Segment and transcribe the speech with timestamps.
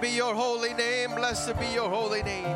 [0.00, 1.14] be your holy name.
[1.14, 2.54] Blessed be your holy name.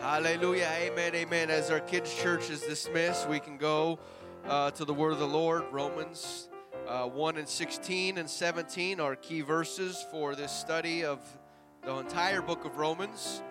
[0.00, 0.68] Hallelujah.
[0.80, 1.14] Amen.
[1.14, 1.50] Amen.
[1.50, 3.98] As our kids' church is dismissed, we can go
[4.46, 5.64] uh, to the word of the Lord.
[5.70, 6.48] Romans
[6.88, 11.20] uh, 1 and 16 and 17 are key verses for this study of
[11.84, 13.42] the entire book of Romans.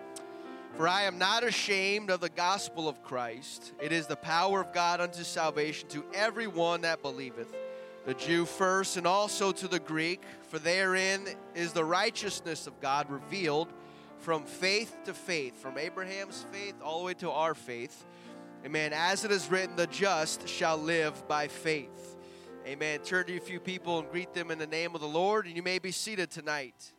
[0.76, 3.72] For I am not ashamed of the gospel of Christ.
[3.80, 7.54] It is the power of God unto salvation to everyone that believeth,
[8.06, 10.22] the Jew first, and also to the Greek.
[10.48, 13.72] For therein is the righteousness of God revealed
[14.18, 18.04] from faith to faith, from Abraham's faith all the way to our faith.
[18.64, 18.92] Amen.
[18.92, 22.16] As it is written, the just shall live by faith.
[22.66, 23.00] Amen.
[23.00, 25.56] Turn to a few people and greet them in the name of the Lord, and
[25.56, 26.92] you may be seated tonight.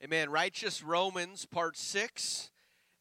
[0.00, 0.30] Amen.
[0.30, 2.52] Righteous Romans, part six.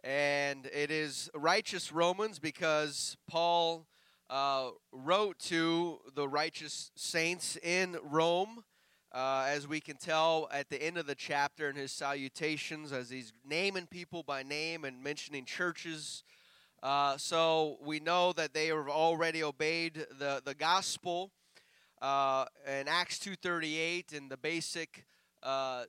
[0.03, 3.85] And it is righteous Romans because Paul
[4.31, 8.63] uh, wrote to the righteous saints in Rome,
[9.13, 13.11] uh, as we can tell at the end of the chapter in his salutations, as
[13.11, 16.23] he's naming people by name and mentioning churches.
[16.81, 21.29] Uh, so we know that they have already obeyed the, the gospel
[22.01, 25.05] uh, in Acts 2.38 and the basic
[25.43, 25.83] uh,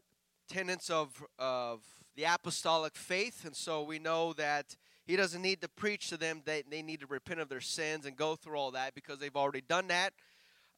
[0.48, 1.80] tenets of, of
[2.16, 3.44] the apostolic faith.
[3.44, 7.00] And so we know that he doesn't need to preach to them, they, they need
[7.00, 10.12] to repent of their sins and go through all that because they've already done that.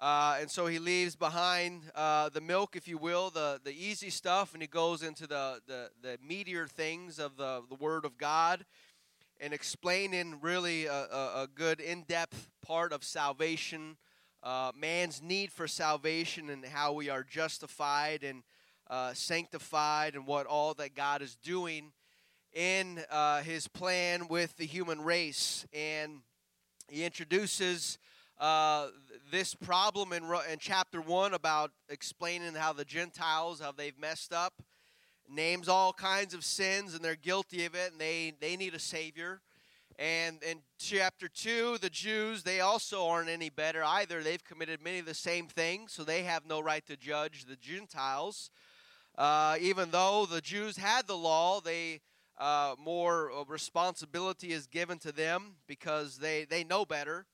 [0.00, 4.08] Uh, and so he leaves behind uh, the milk, if you will, the, the easy
[4.08, 8.16] stuff, and he goes into the, the, the meatier things of the, the Word of
[8.16, 8.64] God
[9.40, 13.96] and explaining really a, a, a good in depth part of salvation,
[14.42, 18.42] uh, man's need for salvation, and how we are justified and
[18.90, 21.92] uh, sanctified and what all that God is doing
[22.52, 25.64] in uh, his plan with the human race.
[25.72, 26.22] And
[26.88, 27.98] he introduces
[28.40, 28.88] uh,
[29.30, 34.54] this problem in, in chapter 1 about explaining how the Gentiles, how they've messed up,
[35.28, 38.80] names all kinds of sins and they're guilty of it and they, they need a
[38.80, 39.40] Savior.
[39.98, 44.22] And in chapter 2, the Jews, they also aren't any better either.
[44.22, 47.56] They've committed many of the same things, so they have no right to judge the
[47.56, 48.50] Gentiles.
[49.16, 52.00] Uh, even though the Jews had the law, they
[52.38, 57.26] uh, more responsibility is given to them because they, they know better.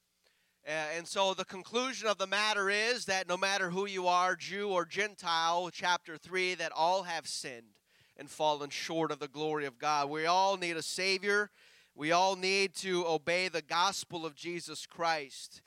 [0.67, 4.35] Uh, and so the conclusion of the matter is that no matter who you are,
[4.35, 7.79] Jew or Gentile, chapter 3, that all have sinned
[8.17, 10.11] and fallen short of the glory of God.
[10.11, 11.51] We all need a Savior.
[11.95, 15.63] We all need to obey the gospel of Jesus Christ.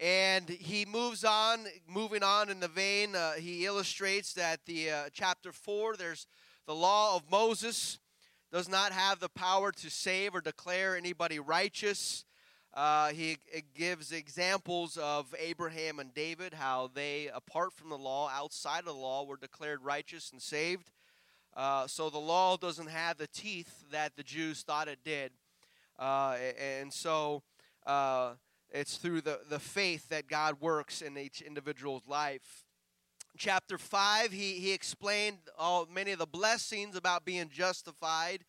[0.00, 5.04] And he moves on, moving on in the vein, uh, he illustrates that the uh,
[5.12, 6.26] chapter 4, there's
[6.66, 7.98] the law of Moses
[8.52, 12.24] does not have the power to save or declare anybody righteous.
[12.74, 13.38] Uh, he
[13.74, 18.92] gives examples of Abraham and David, how they, apart from the law, outside of the
[18.92, 20.92] law, were declared righteous and saved.
[21.56, 25.32] Uh, so the law doesn't have the teeth that the Jews thought it did.
[25.98, 27.42] Uh, and so
[27.84, 28.34] uh,
[28.70, 32.64] it's through the, the faith that God works in each individual's life.
[33.36, 38.44] Chapter 5, he, he explained all, many of the blessings about being justified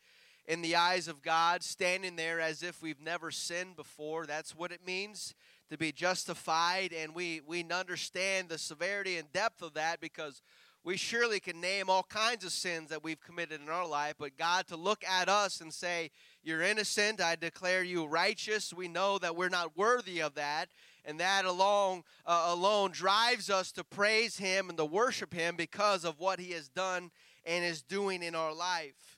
[0.48, 4.26] in the eyes of God, standing there as if we've never sinned before.
[4.26, 5.36] That's what it means
[5.70, 6.92] to be justified.
[6.92, 10.42] And we, we understand the severity and depth of that because
[10.84, 14.38] we surely can name all kinds of sins that we've committed in our life, but
[14.38, 19.18] God to look at us and say, You're innocent, I declare you righteous, we know
[19.20, 20.70] that we're not worthy of that.
[21.06, 26.06] And that alone, uh, alone drives us to praise Him and to worship Him because
[26.06, 27.12] of what He has done
[27.46, 29.18] and is doing in our life.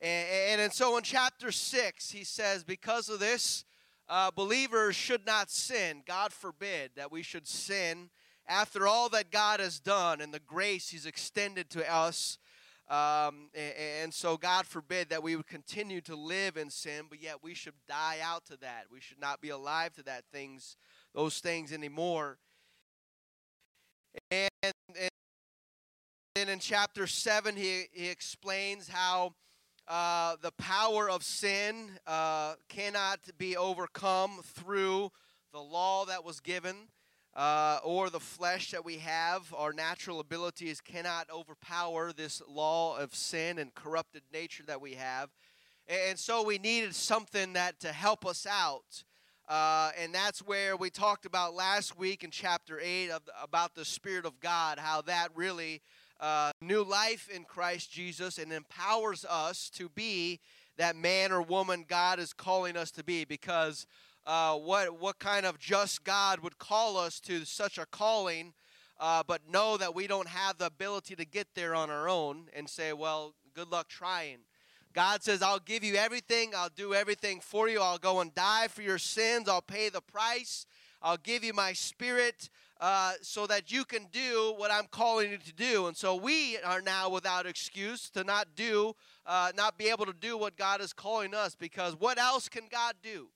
[0.00, 3.64] And, and, and so in chapter 6, he says, Because of this,
[4.08, 6.02] uh, believers should not sin.
[6.06, 8.10] God forbid that we should sin
[8.50, 12.36] after all that God has done and the grace He's extended to us.
[12.88, 17.22] Um, and, and, so, God forbid that we would continue to live in sin, but
[17.22, 18.86] yet we should die out to that.
[18.92, 20.76] We should not be alive to that things,
[21.14, 22.38] those things anymore.
[24.32, 25.10] And, and
[26.34, 29.34] then in chapter seven, he, he explains how
[29.86, 35.12] uh, the power of sin uh, cannot be overcome through
[35.52, 36.74] the law that was given
[37.34, 43.14] uh, or the flesh that we have, our natural abilities cannot overpower this law of
[43.14, 45.30] sin and corrupted nature that we have.
[45.88, 49.04] And so we needed something that to help us out.
[49.48, 53.84] Uh, and that's where we talked about last week in chapter 8 of, about the
[53.84, 55.82] Spirit of God, how that really
[56.20, 60.38] uh, new life in Christ Jesus and empowers us to be
[60.76, 63.86] that man or woman God is calling us to be because
[64.26, 68.52] uh, what, what kind of just God would call us to such a calling,
[68.98, 72.48] uh, but know that we don't have the ability to get there on our own
[72.54, 74.38] and say, well, good luck trying.
[74.92, 76.52] God says, I'll give you everything.
[76.56, 77.80] I'll do everything for you.
[77.80, 79.48] I'll go and die for your sins.
[79.48, 80.66] I'll pay the price.
[81.00, 82.50] I'll give you my spirit
[82.80, 85.86] uh, so that you can do what I'm calling you to do.
[85.86, 88.94] And so we are now without excuse to not do,
[89.26, 92.64] uh, not be able to do what God is calling us because what else can
[92.70, 93.28] God do?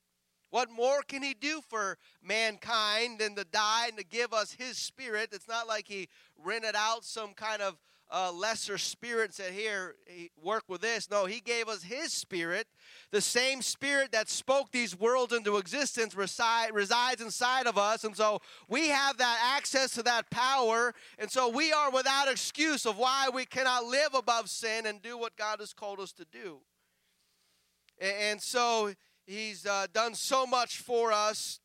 [0.54, 4.78] What more can He do for mankind than to die and to give us His
[4.78, 5.30] Spirit?
[5.32, 6.08] It's not like He
[6.44, 7.76] rented out some kind of
[8.08, 9.96] uh, lesser spirit and said, Here,
[10.40, 11.10] work with this.
[11.10, 12.68] No, He gave us His Spirit.
[13.10, 18.04] The same Spirit that spoke these worlds into existence reside, resides inside of us.
[18.04, 20.94] And so we have that access to that power.
[21.18, 25.18] And so we are without excuse of why we cannot live above sin and do
[25.18, 26.60] what God has called us to do.
[28.00, 28.92] And, and so
[29.26, 31.60] He's uh, done so much for us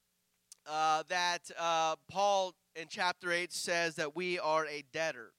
[0.65, 5.33] uh, that uh, Paul in chapter 8 says that we are a debtor.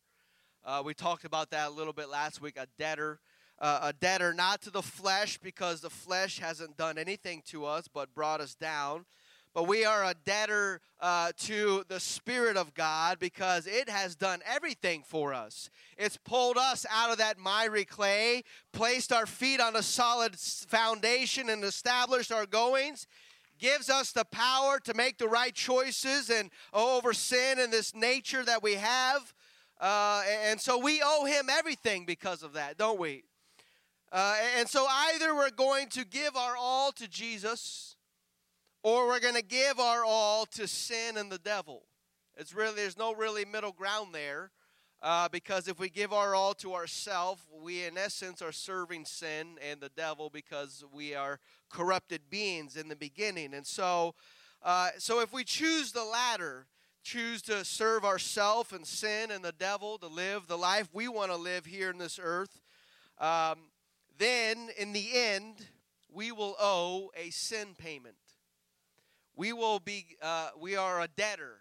[0.63, 3.21] Uh, we talked about that a little bit last week a debtor.
[3.59, 7.89] Uh, a debtor not to the flesh because the flesh hasn't done anything to us
[7.89, 9.07] but brought us down
[9.55, 14.41] but we are a debtor uh, to the Spirit of God because it has done
[14.47, 15.71] everything for us.
[15.97, 21.49] It's pulled us out of that miry clay, placed our feet on a solid foundation,
[21.49, 23.07] and established our goings.
[23.59, 28.45] Gives us the power to make the right choices and over sin and this nature
[28.45, 29.35] that we have.
[29.81, 33.25] Uh, and so we owe him everything because of that, don't we?
[34.13, 37.97] Uh, and so either we're going to give our all to Jesus
[38.83, 41.83] or we're going to give our all to sin and the devil.
[42.37, 44.51] It's really there's no really middle ground there,
[45.03, 49.59] uh, because if we give our all to ourselves, we in essence are serving sin
[49.67, 51.39] and the devil because we are
[51.71, 53.55] corrupted beings in the beginning.
[53.55, 54.15] And so,
[54.63, 56.67] uh, so if we choose the latter,
[57.03, 61.31] choose to serve ourselves and sin and the devil to live the life we want
[61.31, 62.61] to live here in this earth,
[63.19, 63.59] um,
[64.19, 65.67] then in the end
[66.13, 68.17] we will owe a sin payment
[69.37, 71.59] we will be uh, we are a debtor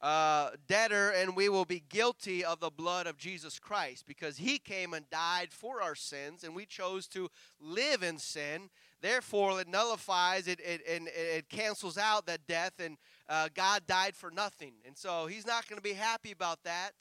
[0.00, 4.58] uh, debtor and we will be guilty of the blood of jesus christ because he
[4.58, 7.28] came and died for our sins and we chose to
[7.60, 8.70] live in sin.
[9.02, 12.96] Therefore it nullifies it, it and it cancels out that death and
[13.28, 14.72] uh, god died for nothing.
[14.86, 16.92] And so he's not going to be happy about that.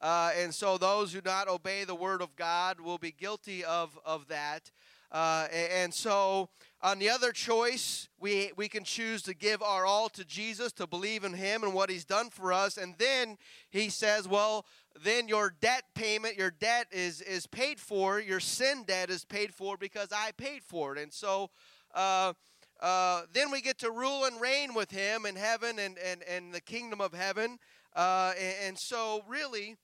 [0.00, 3.64] Uh, and so those who do not obey the word of god will be guilty
[3.64, 4.70] of, of that.
[5.10, 6.48] Uh, and so
[6.80, 10.86] on the other choice, we, we can choose to give our all to Jesus, to
[10.86, 12.76] believe in Him and what He's done for us.
[12.76, 13.36] And then
[13.70, 14.64] He says, well,
[15.02, 19.52] then your debt payment, your debt is, is paid for, your sin debt is paid
[19.52, 21.02] for because I paid for it.
[21.02, 21.50] And so
[21.94, 22.34] uh,
[22.80, 26.54] uh, then we get to rule and reign with Him in heaven and, and, and
[26.54, 27.58] the kingdom of heaven.
[27.96, 29.76] Uh, and, and so, really,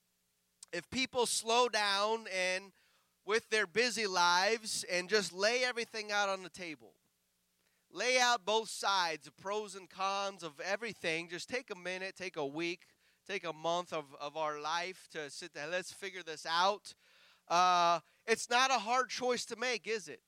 [0.71, 2.71] if people slow down and
[3.25, 6.93] with their busy lives and just lay everything out on the table.
[7.91, 11.29] Lay out both sides, the pros and cons of everything.
[11.29, 12.81] Just take a minute, take a week,
[13.27, 15.67] take a month of, of our life to sit there.
[15.67, 16.93] Let's figure this out.
[17.47, 20.21] Uh, it's not a hard choice to make, is it?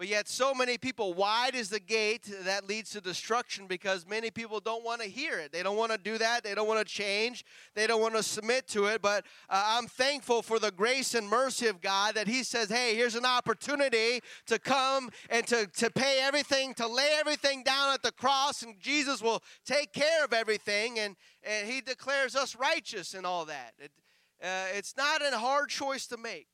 [0.00, 4.30] But yet, so many people, wide is the gate that leads to destruction because many
[4.30, 5.52] people don't want to hear it.
[5.52, 6.42] They don't want to do that.
[6.42, 7.44] They don't want to change.
[7.74, 9.02] They don't want to submit to it.
[9.02, 12.96] But uh, I'm thankful for the grace and mercy of God that He says, hey,
[12.96, 18.02] here's an opportunity to come and to, to pay everything, to lay everything down at
[18.02, 20.98] the cross, and Jesus will take care of everything.
[20.98, 23.74] And, and He declares us righteous and all that.
[23.78, 23.90] It,
[24.42, 26.48] uh, it's not a hard choice to make.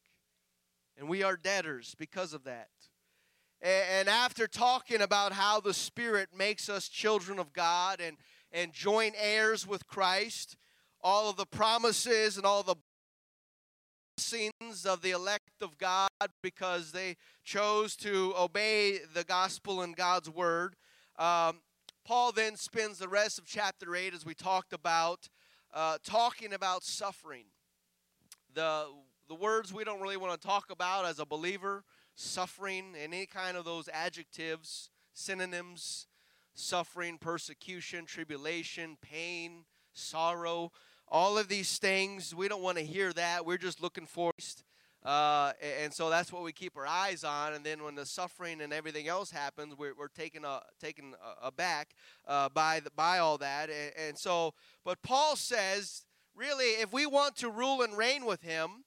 [0.99, 2.71] And we are debtors because of that.
[3.63, 8.17] And after talking about how the Spirit makes us children of God and,
[8.53, 10.57] and joint heirs with Christ,
[11.01, 12.77] all of the promises and all the
[14.17, 16.09] blessings of the elect of God
[16.43, 20.75] because they chose to obey the gospel and God's word.
[21.19, 21.61] Um,
[22.05, 25.29] Paul then spends the rest of chapter 8, as we talked about,
[25.75, 27.47] uh, talking about suffering.
[28.55, 28.87] The,
[29.29, 31.85] the words we don't really want to talk about as a believer
[32.17, 36.07] suffering, any kind of those adjectives, synonyms,
[36.55, 40.73] suffering, persecution, tribulation, pain, sorrow,
[41.07, 42.35] all of these things.
[42.35, 43.47] We don't want to hear that.
[43.47, 44.33] We're just looking for.
[45.05, 47.53] Uh, and so that's what we keep our eyes on.
[47.53, 51.95] And then when the suffering and everything else happens, we're, we're taken uh, taken aback
[52.27, 53.69] uh, by the, by all that.
[53.71, 54.55] And, and so,
[54.85, 58.85] but Paul says, really, if we want to rule and reign with Him,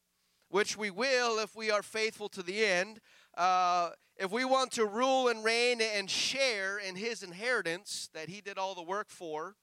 [0.50, 3.00] which we will if we are faithful to the end,
[3.40, 8.42] uh, if we want to rule and reign and share in his inheritance that he
[8.42, 9.56] did all the work for,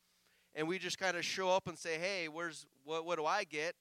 [0.55, 3.45] and we just kind of show up and say, hey, where's what, what do I
[3.45, 3.75] get?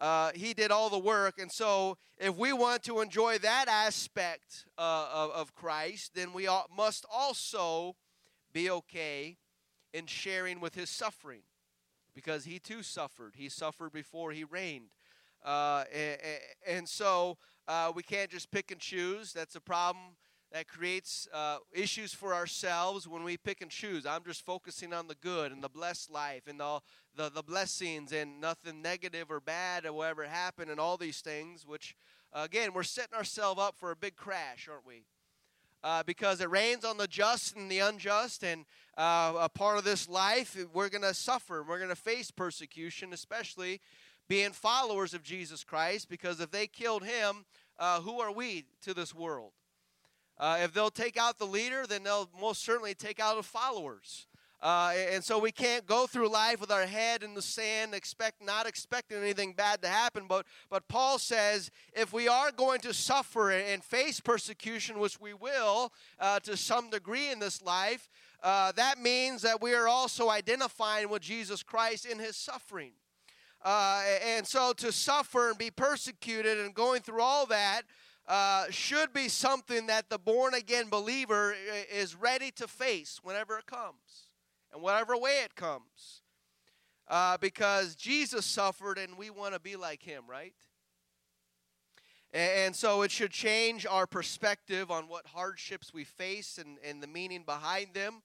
[0.00, 1.38] Uh, he did all the work.
[1.38, 6.48] And so, if we want to enjoy that aspect uh, of, of, Christ, then we
[6.76, 7.94] must also
[8.52, 9.36] be okay
[9.92, 11.42] in sharing with his suffering
[12.12, 13.34] because he too suffered.
[13.36, 14.90] He suffered before he reigned.
[15.44, 16.18] Uh, and,
[16.66, 17.38] and, so,
[17.68, 19.32] uh, we can't just pick and choose.
[19.32, 20.16] That's a problem
[20.52, 24.06] that creates uh, issues for ourselves when we pick and choose.
[24.06, 26.80] I'm just focusing on the good and the blessed life and the,
[27.14, 31.66] the, the blessings and nothing negative or bad or whatever happened and all these things,
[31.66, 31.94] which,
[32.32, 35.04] uh, again, we're setting ourselves up for a big crash, aren't we?
[35.84, 38.64] Uh, because it rains on the just and the unjust, and
[38.96, 41.62] uh, a part of this life, we're going to suffer.
[41.62, 43.80] We're going to face persecution, especially
[44.28, 47.44] being followers of Jesus Christ, because if they killed him,
[47.78, 49.52] uh, who are we to this world?
[50.38, 54.26] Uh, if they'll take out the leader, then they'll most certainly take out the followers.
[54.60, 58.44] Uh, and so we can't go through life with our head in the sand, expect
[58.44, 60.24] not expecting anything bad to happen.
[60.28, 65.32] But but Paul says if we are going to suffer and face persecution, which we
[65.32, 68.08] will uh, to some degree in this life,
[68.42, 72.92] uh, that means that we are also identifying with Jesus Christ in His suffering.
[73.64, 77.82] Uh, and so to suffer and be persecuted and going through all that
[78.28, 81.54] uh, should be something that the born again believer
[81.92, 84.30] is ready to face whenever it comes
[84.72, 86.22] and whatever way it comes.
[87.08, 90.52] Uh, because Jesus suffered and we want to be like him, right?
[92.34, 97.06] And, so it should change our perspective on what hardships we face and, and the
[97.06, 98.22] meaning behind them.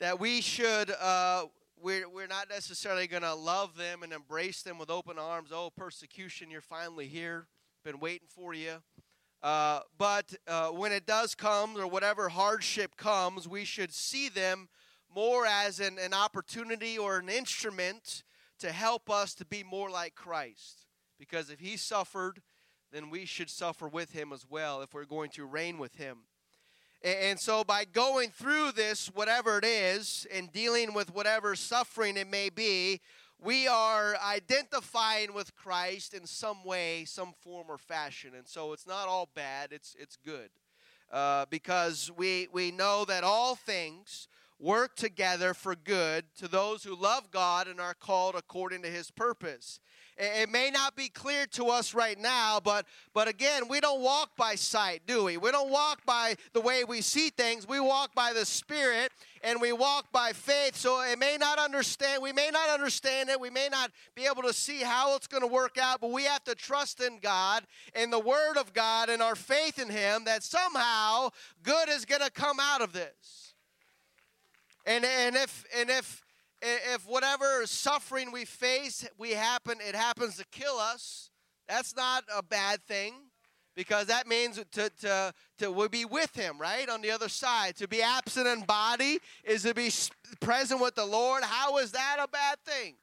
[0.00, 1.44] That we should, uh,
[1.82, 5.50] we're, we're not necessarily going to love them and embrace them with open arms.
[5.52, 7.46] Oh, persecution, you're finally here.
[7.84, 8.76] Been waiting for you.
[9.42, 14.68] Uh, but uh, when it does come, or whatever hardship comes, we should see them
[15.14, 18.22] more as an, an opportunity or an instrument
[18.58, 20.86] to help us to be more like Christ.
[21.18, 22.42] Because if he suffered,
[22.92, 26.18] then we should suffer with him as well if we're going to reign with him.
[27.06, 32.28] And, so, by going through this, whatever it is, and dealing with whatever suffering it
[32.28, 33.00] may be,
[33.40, 38.32] we are identifying with Christ in some way, some form or fashion.
[38.36, 40.50] And so it's not all bad, it's, it's good.
[41.12, 44.26] Uh, because we, we know that all things
[44.58, 49.10] work together for good to those who love God and are called according to his
[49.10, 49.80] purpose.
[50.18, 54.34] It may not be clear to us right now, but but again, we don't walk
[54.34, 55.36] by sight, do we?
[55.36, 57.68] We don't walk by the way we see things.
[57.68, 60.74] We walk by the Spirit and we walk by faith.
[60.74, 64.42] So it may not understand, we may not understand it, we may not be able
[64.44, 67.64] to see how it's going to work out, but we have to trust in God
[67.94, 71.28] and the Word of God and our faith in Him that somehow
[71.62, 73.45] good is going to come out of this.
[74.86, 76.22] And, and if and if
[76.62, 81.30] if whatever suffering we face, we happen, it happens to kill us,
[81.68, 83.14] that's not a bad thing
[83.74, 86.88] because that means to, to, to we'll be with him, right?
[86.88, 87.76] On the other side.
[87.76, 89.90] To be absent in body is to be
[90.40, 91.44] present with the Lord.
[91.44, 92.94] How is that a bad thing?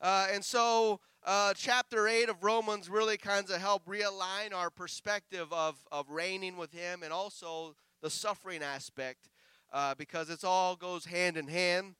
[0.00, 5.52] Uh, and so, uh, chapter 8 of Romans really kind of help realign our perspective
[5.52, 9.28] of, of reigning with him and also the suffering aspect
[9.72, 11.94] uh, because it all goes hand in hand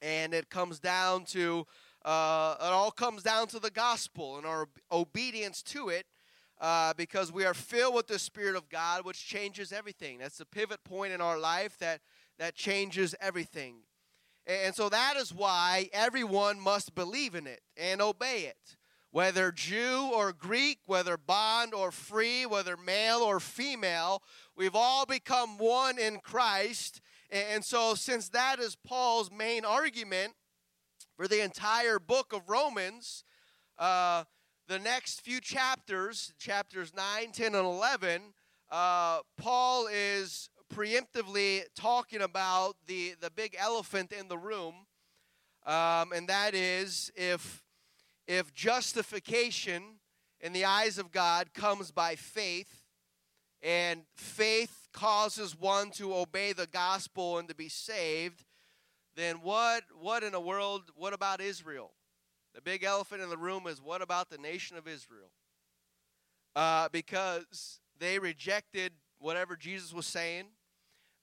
[0.00, 1.66] and it comes down to
[2.04, 6.06] uh, it all comes down to the gospel and our obedience to it
[6.60, 10.18] uh, because we are filled with the spirit of god which changes everything.
[10.18, 12.00] That's the pivot point in our life that
[12.38, 13.76] that changes everything.
[14.46, 18.76] And so that is why everyone must believe in it and obey it
[19.12, 24.22] whether jew or greek whether bond or free whether male or female
[24.56, 27.00] we've all become one in christ.
[27.32, 30.34] And so, since that is Paul's main argument
[31.16, 33.24] for the entire book of Romans,
[33.78, 34.24] uh,
[34.68, 38.34] the next few chapters, chapters 9, 10, and 11,
[38.70, 44.74] uh, Paul is preemptively talking about the, the big elephant in the room,
[45.64, 47.62] um, and that is if,
[48.26, 49.82] if justification
[50.40, 52.82] in the eyes of God comes by faith,
[53.62, 58.44] and faith causes one to obey the gospel and to be saved,
[59.14, 61.92] then what what in the world what about Israel?
[62.54, 65.30] The big elephant in the room is what about the nation of Israel?
[66.54, 70.46] Uh, because they rejected whatever Jesus was saying.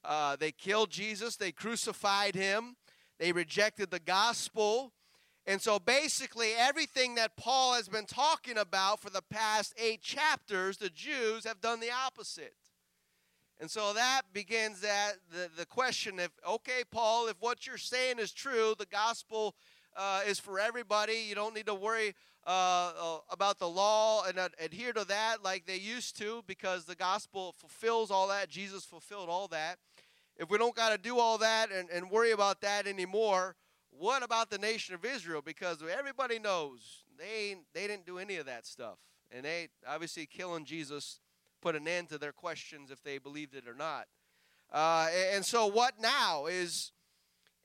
[0.03, 1.35] Uh, they killed Jesus.
[1.35, 2.77] They crucified him.
[3.19, 4.93] They rejected the gospel.
[5.45, 10.77] And so basically, everything that Paul has been talking about for the past eight chapters,
[10.77, 12.53] the Jews have done the opposite.
[13.59, 18.19] And so that begins that the, the question if, okay, Paul, if what you're saying
[18.19, 19.55] is true, the gospel
[19.97, 21.25] uh, is for everybody.
[21.27, 22.15] You don't need to worry
[22.47, 26.95] uh, uh, about the law and adhere to that like they used to because the
[26.95, 28.49] gospel fulfills all that.
[28.49, 29.77] Jesus fulfilled all that.
[30.37, 33.55] If we don't got to do all that and, and worry about that anymore,
[33.99, 35.41] what about the nation of Israel?
[35.43, 38.97] Because everybody knows they they didn't do any of that stuff,
[39.29, 41.19] and they obviously killing Jesus
[41.61, 44.05] put an end to their questions if they believed it or not.
[44.71, 46.93] Uh, and so, what now is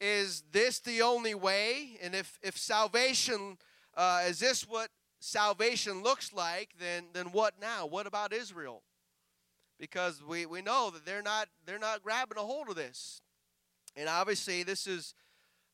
[0.01, 1.99] is this the only way?
[2.03, 3.57] And if if salvation
[3.97, 4.89] uh, is this what
[5.21, 7.87] salvation looks like, then then what now?
[7.87, 8.83] What about Israel?
[9.79, 13.21] Because we, we know that they're not they're not grabbing a hold of this,
[13.95, 15.15] and obviously this is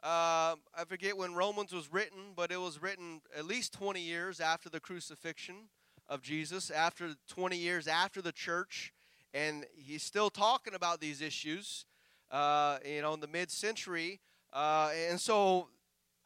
[0.02, 4.40] uh, I forget when Romans was written, but it was written at least 20 years
[4.40, 5.68] after the crucifixion
[6.08, 8.92] of Jesus, after 20 years after the church,
[9.34, 11.84] and he's still talking about these issues.
[12.30, 14.20] Uh, you know, in the mid-century,
[14.52, 15.66] uh, and so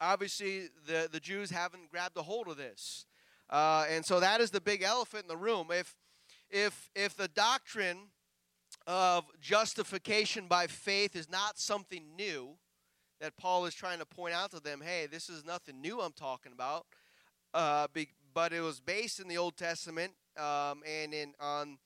[0.00, 3.06] obviously the, the Jews haven't grabbed a hold of this.
[3.48, 5.68] Uh, and so that is the big elephant in the room.
[5.70, 5.96] If,
[6.50, 8.10] if, if the doctrine
[8.86, 12.56] of justification by faith is not something new,
[13.20, 16.12] that Paul is trying to point out to them, hey, this is nothing new I'm
[16.12, 16.86] talking about,
[17.52, 21.78] uh, be, but it was based in the Old Testament um, and in on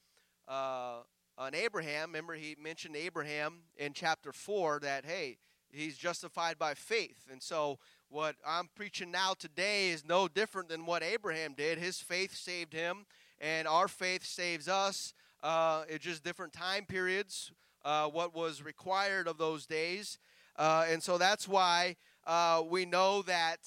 [0.49, 1.01] uh,
[1.37, 2.09] on Abraham.
[2.09, 5.37] Remember, he mentioned Abraham in chapter four that hey,
[5.71, 10.87] he's justified by faith, and so what I'm preaching now today is no different than
[10.87, 11.79] what Abraham did.
[11.79, 13.05] His faith saved him,
[13.39, 15.13] and our faith saves us.
[15.43, 17.53] Uh, it's just different time periods,
[17.85, 20.19] uh, what was required of those days.
[20.59, 21.97] Uh, and so that's why
[22.27, 23.59] uh, we know that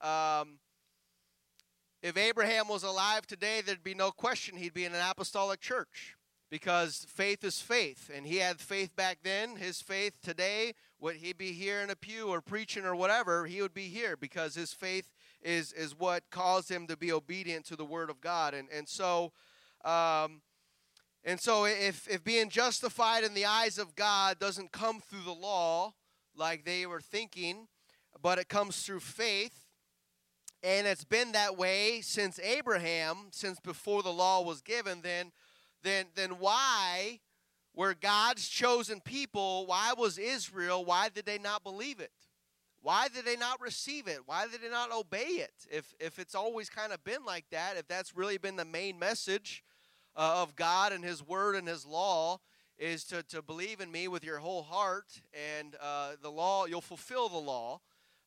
[0.00, 0.58] um,
[2.02, 6.16] if Abraham was alive today, there'd be no question he'd be in an apostolic church
[6.50, 8.10] because faith is faith.
[8.12, 9.56] And he had faith back then.
[9.56, 13.62] His faith today, would he be here in a pew or preaching or whatever, he
[13.62, 17.76] would be here because his faith is, is what caused him to be obedient to
[17.76, 18.54] the word of God.
[18.54, 19.32] And, and so.
[19.84, 20.42] Um,
[21.22, 25.34] and so, if, if being justified in the eyes of God doesn't come through the
[25.34, 25.92] law
[26.36, 27.68] like they were thinking,
[28.22, 29.66] but it comes through faith,
[30.62, 35.32] and it's been that way since Abraham, since before the law was given, then
[35.82, 37.20] then then why
[37.74, 42.12] were God's chosen people, why was Israel, why did they not believe it?
[42.82, 44.20] Why did they not receive it?
[44.26, 45.52] Why did they not obey it?
[45.70, 48.98] If if it's always kind of been like that, if that's really been the main
[48.98, 49.62] message
[50.16, 52.40] uh, of God and His Word and His law,
[52.80, 55.20] is to, to believe in me with your whole heart,
[55.58, 57.78] and uh, the law, you'll fulfill the law.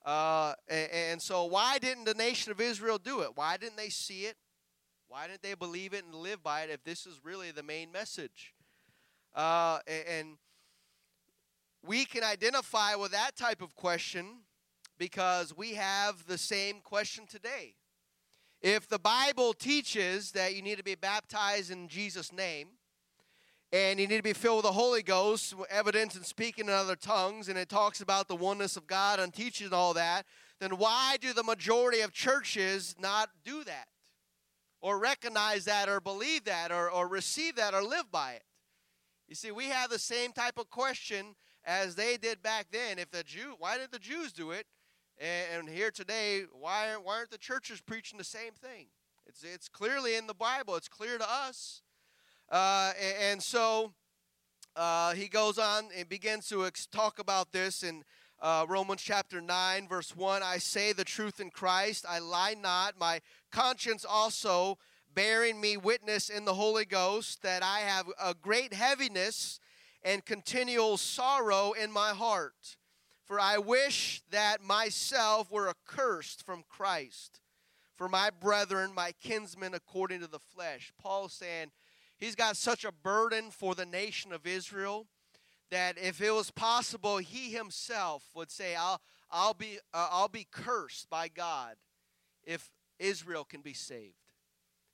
[0.06, 3.30] Uh, and, and, so, why didn't the nation of Israel do it?
[3.36, 4.36] Why didn't they see it?
[5.08, 7.92] Why didn't they believe it and live by it if this is really the main
[7.92, 8.54] message?
[9.34, 10.38] Uh, and
[11.86, 14.26] we can identify with that type of question
[15.00, 17.76] because we have the same question today.
[18.62, 22.70] If the Bible teaches that you need to be baptized in Jesus' name,
[23.74, 26.96] and you need to be filled with the Holy Ghost, evidence and speaking in other
[26.96, 30.26] tongues, and it talks about the oneness of God and teaching all that,
[30.62, 33.88] then why do the majority of churches not do that?
[34.84, 38.44] or recognize that or believe that or, or receive that or live by it.
[39.30, 43.00] You see, we have the same type of question as they did back then.
[43.00, 44.66] If the Jew, why did the Jews do it?
[45.18, 48.88] And, and here today, why aren't, why aren't the churches preaching the same thing?
[49.26, 50.76] It's, it's clearly in the Bible.
[50.76, 51.82] It's clear to us.
[52.54, 53.94] Uh, and, so
[54.76, 58.04] uh, he goes on and begins to ex- talk about this in
[58.44, 63.00] uh, Romans chapter 9, verse 1 I say the truth in Christ, I lie not.
[63.00, 64.78] My conscience also
[65.16, 69.60] bearing me witness in the Holy Ghost that I have a great heaviness
[70.04, 72.78] and continual sorrow in my heart.
[73.26, 77.40] For I wish that myself were accursed from Christ
[77.96, 80.92] for my brethren, my kinsmen according to the flesh.
[81.02, 81.72] Paul saying
[82.24, 85.08] he's got such a burden for the nation of Israel
[85.72, 90.48] that if it was possible, he himself would say, I'll, I'll, be, uh, I'll be
[90.50, 91.76] cursed by God
[92.44, 94.14] if Israel can be saved.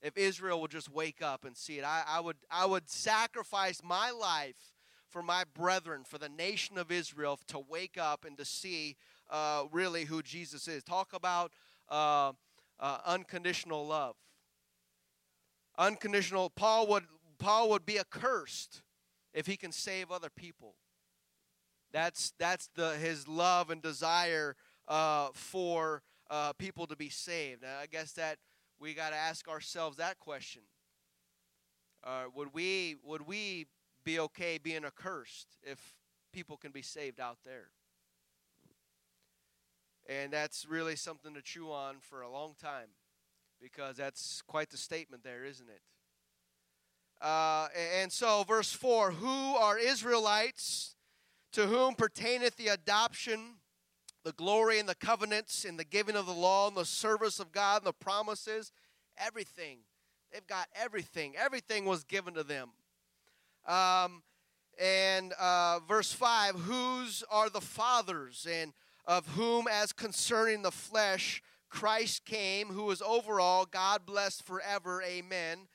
[0.01, 3.81] If Israel would just wake up and see it, I, I, would, I would sacrifice
[3.83, 4.73] my life
[5.09, 8.95] for my brethren, for the nation of Israel to wake up and to see
[9.29, 10.83] uh, really who Jesus is.
[10.83, 11.51] Talk about
[11.89, 12.31] uh,
[12.79, 14.15] uh, unconditional love.
[15.77, 17.05] Unconditional, Paul would,
[17.39, 18.82] Paul would be accursed
[19.34, 20.75] if he can save other people.
[21.91, 24.56] That's, that's the, his love and desire
[24.88, 27.62] uh, for uh, people to be saved?
[27.63, 28.38] Now, I guess that
[28.80, 30.63] we got to ask ourselves that question.
[32.04, 33.65] Uh, would we would we
[34.06, 35.95] be okay being accursed if
[36.32, 37.71] people can be saved out there?
[40.08, 42.88] And that's really something to chew on for a long time
[43.62, 45.82] because that's quite the statement there, isn't it?
[47.21, 47.67] Uh,
[48.01, 50.95] and so, verse 4 Who are Israelites
[51.51, 53.55] to whom pertaineth the adoption,
[54.23, 57.51] the glory, and the covenants, and the giving of the law, and the service of
[57.51, 58.71] God, and the promises?
[59.17, 59.79] Everything.
[60.32, 61.36] They've got everything.
[61.38, 62.69] Everything was given to them.
[63.67, 64.23] Um,
[64.79, 68.73] and uh, verse 5 Whose are the fathers, and
[69.05, 75.01] of whom, as concerning the flesh, Christ came, who is over all, God blessed forever.
[75.03, 75.67] Amen.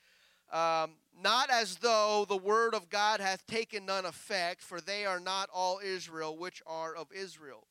[0.52, 5.20] Um, not as though the word of God hath taken none effect, for they are
[5.20, 7.66] not all Israel which are of Israel.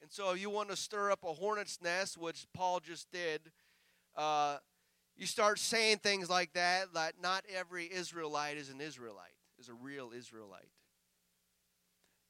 [0.00, 3.40] And so, if you want to stir up a hornet's nest, which Paul just did,
[4.16, 4.56] uh,
[5.16, 9.74] you start saying things like that, that not every Israelite is an Israelite, is a
[9.74, 10.70] real Israelite.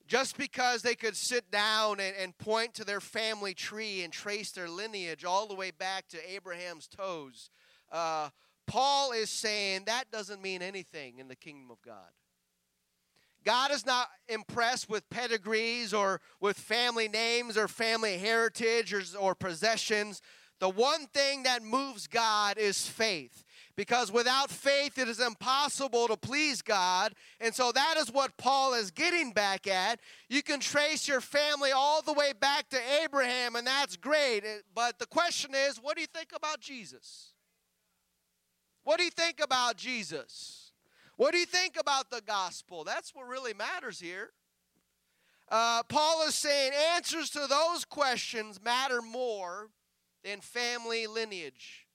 [0.06, 4.50] Just because they could sit down and, and point to their family tree and trace
[4.50, 7.48] their lineage all the way back to Abraham's toes,
[7.90, 8.28] uh,
[8.66, 12.10] Paul is saying that doesn't mean anything in the kingdom of God.
[13.44, 19.34] God is not impressed with pedigrees or with family names or family heritage or, or
[19.34, 20.22] possessions.
[20.60, 23.44] The one thing that moves God is faith.
[23.74, 27.14] Because without faith, it is impossible to please God.
[27.40, 29.98] And so that is what Paul is getting back at.
[30.28, 34.44] You can trace your family all the way back to Abraham, and that's great.
[34.74, 37.31] But the question is what do you think about Jesus?
[38.84, 40.72] What do you think about Jesus?
[41.16, 42.84] What do you think about the gospel?
[42.84, 44.30] That's what really matters here.
[45.48, 49.68] Uh, Paul is saying answers to those questions matter more
[50.24, 51.86] than family lineage,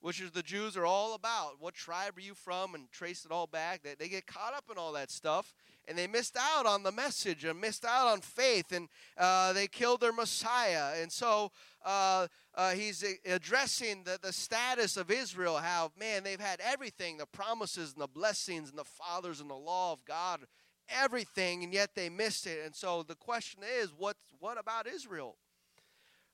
[0.00, 1.56] which is the Jews are all about.
[1.60, 2.74] What tribe are you from?
[2.74, 3.82] And trace it all back.
[3.82, 5.54] They, they get caught up in all that stuff
[5.88, 9.66] and they missed out on the message and missed out on faith and uh, they
[9.66, 11.00] killed their Messiah.
[11.02, 11.50] And so
[11.84, 17.26] uh, uh, he's addressing the, the status of Israel, how, man, they've had everything the
[17.26, 20.40] promises and the blessings and the fathers and the law of God,
[20.88, 22.60] everything, and yet they missed it.
[22.64, 25.36] And so the question is, what, what about Israel?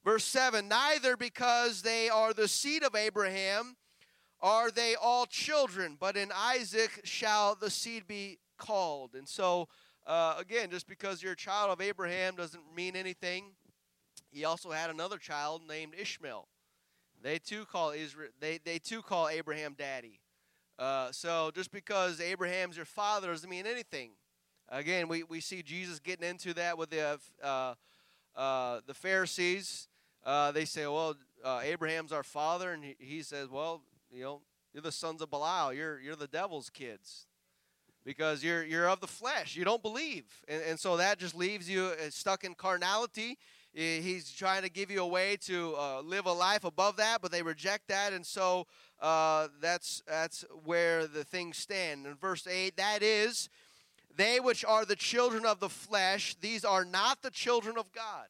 [0.07, 3.77] Verse 7 Neither because they are the seed of Abraham
[4.40, 9.14] are they all children, but in Isaac shall the seed be called.
[9.14, 9.66] And so,
[10.07, 13.47] uh, again, just because you're a child of Abraham doesn't mean anything.
[14.31, 16.47] He also had another child named Ishmael.
[17.21, 18.31] They too call Israel.
[18.38, 20.21] They they too call Abraham daddy.
[20.79, 24.11] Uh, so just because Abraham's your father doesn't mean anything.
[24.69, 27.75] Again, we, we see Jesus getting into that with the uh,
[28.37, 29.88] uh, the Pharisees.
[30.26, 34.40] Uh, they say, well, uh, Abraham's our father, and he, he says, well, you know,
[34.74, 35.72] you're the sons of Belial.
[35.72, 37.26] You're you're the devil's kids
[38.04, 39.54] because you're you're of the flesh.
[39.56, 43.38] You don't believe, and, and so that just leaves you uh, stuck in carnality.
[43.72, 47.30] He's trying to give you a way to uh, live a life above that, but
[47.30, 48.66] they reject that, and so
[49.00, 52.06] uh, that's that's where the things stand.
[52.06, 53.48] In verse eight, that is,
[54.16, 58.26] they which are the children of the flesh; these are not the children of God.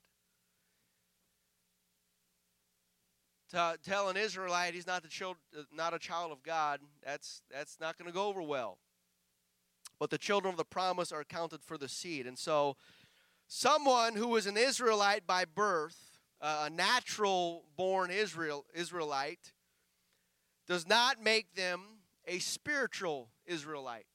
[3.50, 5.37] To tell an Israelite he's not the child,
[5.72, 8.78] not a child of God, that's that's not going to go over well.
[9.98, 12.76] But the children of the promise are counted for the seed, and so
[13.46, 19.52] someone who was an Israelite by birth, uh, a natural born Israel, Israelite,
[20.66, 21.80] does not make them
[22.26, 24.06] a spiritual Israelite.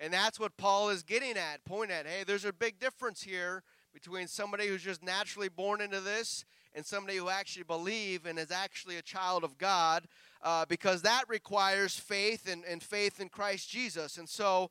[0.00, 2.06] And that's what Paul is getting at, pointing at.
[2.06, 6.44] Hey, there's a big difference here between somebody who's just naturally born into this
[6.74, 10.06] and somebody who actually believe and is actually a child of God,
[10.42, 14.18] uh, because that requires faith and, and faith in Christ Jesus.
[14.18, 14.70] And so,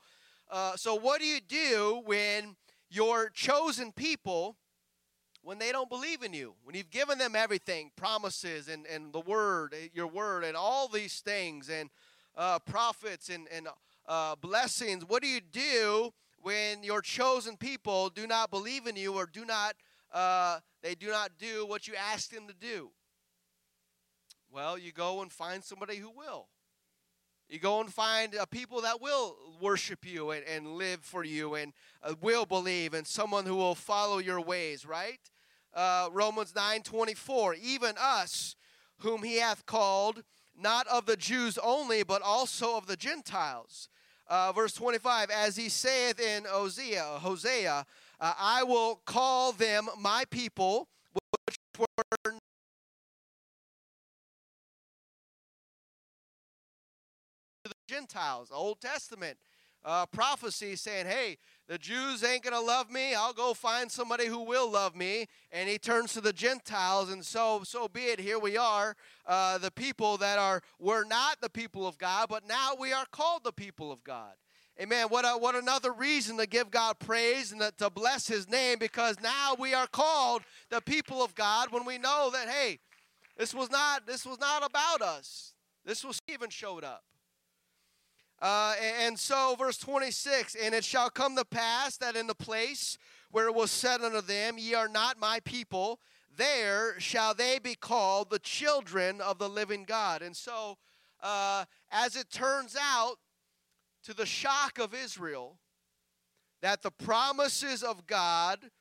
[0.49, 2.55] uh, so what do you do when
[2.89, 4.57] your chosen people
[5.47, 9.21] when they don't believe in you, when you've given them everything, promises and, and the
[9.21, 11.89] word, eh, your word, and all these things, and
[12.35, 13.69] uh, prophets and, and
[14.09, 19.13] uh, blessings, what do you do when your chosen people do not believe in you
[19.13, 19.75] or do not,
[20.13, 22.91] uh, they do not do what you ask them to do?
[24.51, 26.47] Well, you go and find somebody who will.
[27.49, 31.55] You go and find uh, people that will worship you and, and live for you
[31.55, 31.71] and
[32.03, 35.19] uh, will believe, and someone who will follow your ways, right?
[35.73, 37.55] Uh, Romans 9 24.
[37.55, 38.55] Even us,
[38.99, 40.23] whom he hath called,
[40.59, 43.87] not of the Jews only, but also of the Gentiles.
[44.29, 47.85] Uh, verse 25, as he saith in Hosea, Hosea
[48.19, 52.33] uh, I will call them my people, which were
[57.63, 59.37] the Gentiles, Old Testament
[59.87, 63.13] uh, prophecy saying, hey, the Jews ain't going to love me.
[63.13, 65.27] I'll go find somebody who will love me.
[65.51, 68.19] And he turns to the Gentiles, and so, so be it.
[68.19, 72.45] Here we are, uh, the people that are, were not the people of God, but
[72.45, 74.33] now we are called the people of God.
[74.79, 75.07] Amen.
[75.07, 79.19] What, a, what another reason to give God praise and to bless his name because
[79.21, 82.77] now we are called the people of God when we know that, hey,
[83.37, 85.53] this was not, this was not about us.
[85.83, 87.03] This was Stephen showed up.
[88.39, 92.99] Uh, and so, verse 26 And it shall come to pass that in the place
[93.31, 95.99] where it was said unto them, Ye are not my people,
[96.35, 100.21] there shall they be called the children of the living God.
[100.21, 100.77] And so,
[101.23, 103.15] uh, as it turns out,
[104.07, 105.59] to the shock of Israel,
[106.61, 108.71] that the promises of God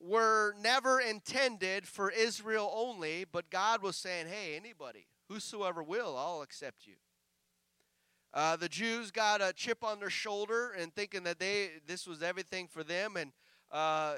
[0.00, 6.42] were never intended for Israel only, but God was saying, Hey, anybody, whosoever will, I'll
[6.42, 6.94] accept you.
[8.34, 12.20] Uh, the Jews got a chip on their shoulder and thinking that they this was
[12.20, 13.30] everything for them, and
[13.70, 14.16] uh,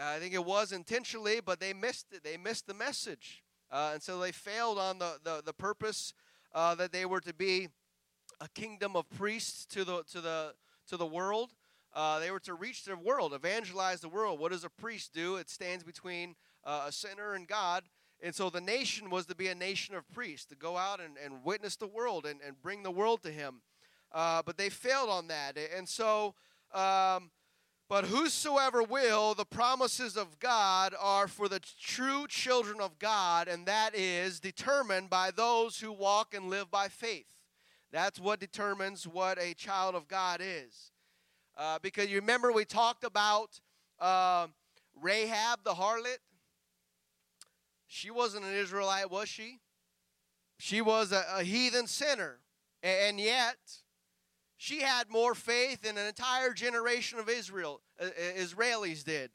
[0.00, 2.24] I think it was intentionally, but they missed it.
[2.24, 6.14] They missed the message, uh, and so they failed on the the, the purpose
[6.54, 7.68] uh, that they were to be
[8.40, 10.54] a kingdom of priests to the to the
[10.88, 11.50] to the world.
[11.94, 14.38] Uh, they were to reach the world, evangelize the world.
[14.38, 15.36] What does a priest do?
[15.36, 17.84] It stands between uh, a sinner and God.
[18.22, 21.16] And so the nation was to be a nation of priests, to go out and,
[21.22, 23.62] and witness the world and, and bring the world to him.
[24.12, 25.58] Uh, but they failed on that.
[25.76, 26.34] And so,
[26.74, 27.30] um,
[27.88, 33.64] but whosoever will, the promises of God are for the true children of God, and
[33.66, 37.35] that is determined by those who walk and live by faith.
[37.96, 40.92] That's what determines what a child of God is.
[41.56, 43.58] Uh, because you remember we talked about
[43.98, 44.48] uh,
[45.00, 46.18] Rahab the harlot
[47.86, 49.60] she wasn't an Israelite, was she?
[50.58, 52.40] She was a, a heathen sinner.
[52.82, 53.56] And yet,
[54.58, 59.30] she had more faith than an entire generation of Israel uh, Israelis did.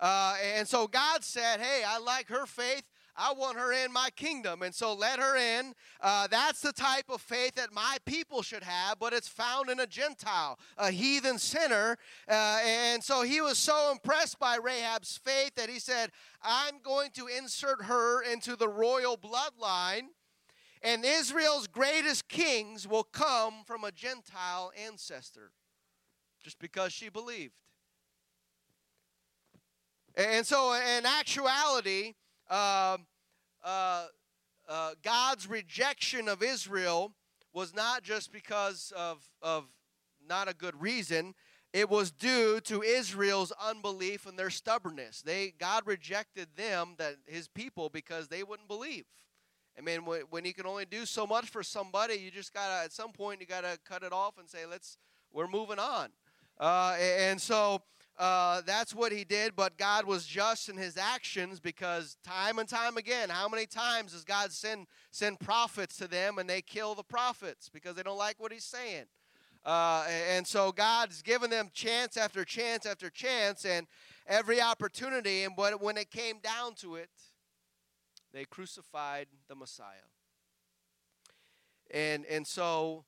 [0.00, 2.82] Uh, and so God said, Hey, I like her faith.
[3.16, 4.62] I want her in my kingdom.
[4.62, 5.74] And so let her in.
[6.00, 9.80] Uh, that's the type of faith that my people should have, but it's found in
[9.80, 11.96] a Gentile, a heathen sinner.
[12.28, 16.10] Uh, and so he was so impressed by Rahab's faith that he said,
[16.42, 20.08] I'm going to insert her into the royal bloodline.
[20.82, 25.52] And Israel's greatest kings will come from a Gentile ancestor
[26.42, 27.52] just because she believed.
[30.16, 32.14] And so, in actuality,
[32.50, 32.98] uh,
[33.64, 34.06] uh,
[34.68, 37.12] uh, God's rejection of Israel
[37.52, 39.64] was not just because of, of
[40.26, 41.34] not a good reason.
[41.72, 45.22] It was due to Israel's unbelief and their stubbornness.
[45.22, 49.04] They God rejected them, that His people, because they wouldn't believe.
[49.78, 52.92] I mean, when, He can only do so much for somebody, you just gotta at
[52.92, 54.98] some point you gotta cut it off and say, "Let's
[55.32, 56.10] we're moving on."
[56.58, 57.82] Uh, and so
[58.20, 62.68] uh, that's what he did, but God was just in his actions because time and
[62.68, 66.94] time again, how many times does God send, send prophets to them and they kill
[66.94, 69.06] the prophets because they don't like what he's saying?
[69.64, 73.86] Uh, and so God's given them chance after chance after chance and
[74.26, 75.44] every opportunity.
[75.44, 77.08] And but when it came down to it,
[78.34, 79.86] they crucified the Messiah.
[81.90, 83.04] And, and so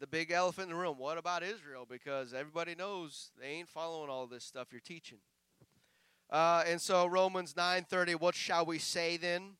[0.00, 0.96] the big elephant in the room.
[0.98, 1.86] What about Israel?
[1.88, 5.18] Because everybody knows they ain't following all this stuff you're teaching.
[6.30, 9.58] Uh, and so Romans 9:30, what shall we say then?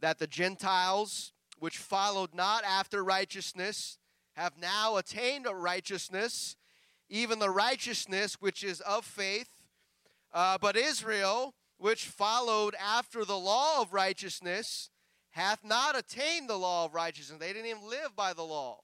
[0.00, 3.96] That the Gentiles, which followed not after righteousness,
[4.34, 6.56] have now attained a righteousness,
[7.08, 9.62] even the righteousness which is of faith.
[10.32, 14.90] Uh, but Israel, which followed after the law of righteousness,
[15.30, 17.38] hath not attained the law of righteousness.
[17.38, 18.82] They didn't even live by the law.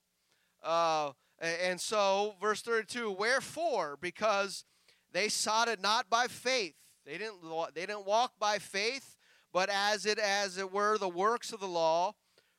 [0.66, 3.96] Uh, and so, verse 32 Wherefore?
[4.00, 4.64] Because
[5.12, 6.74] they sought it not by faith.
[7.04, 7.36] They didn't,
[7.74, 9.16] they didn't walk by faith,
[9.52, 12.14] but as it, as it were, the works of the law,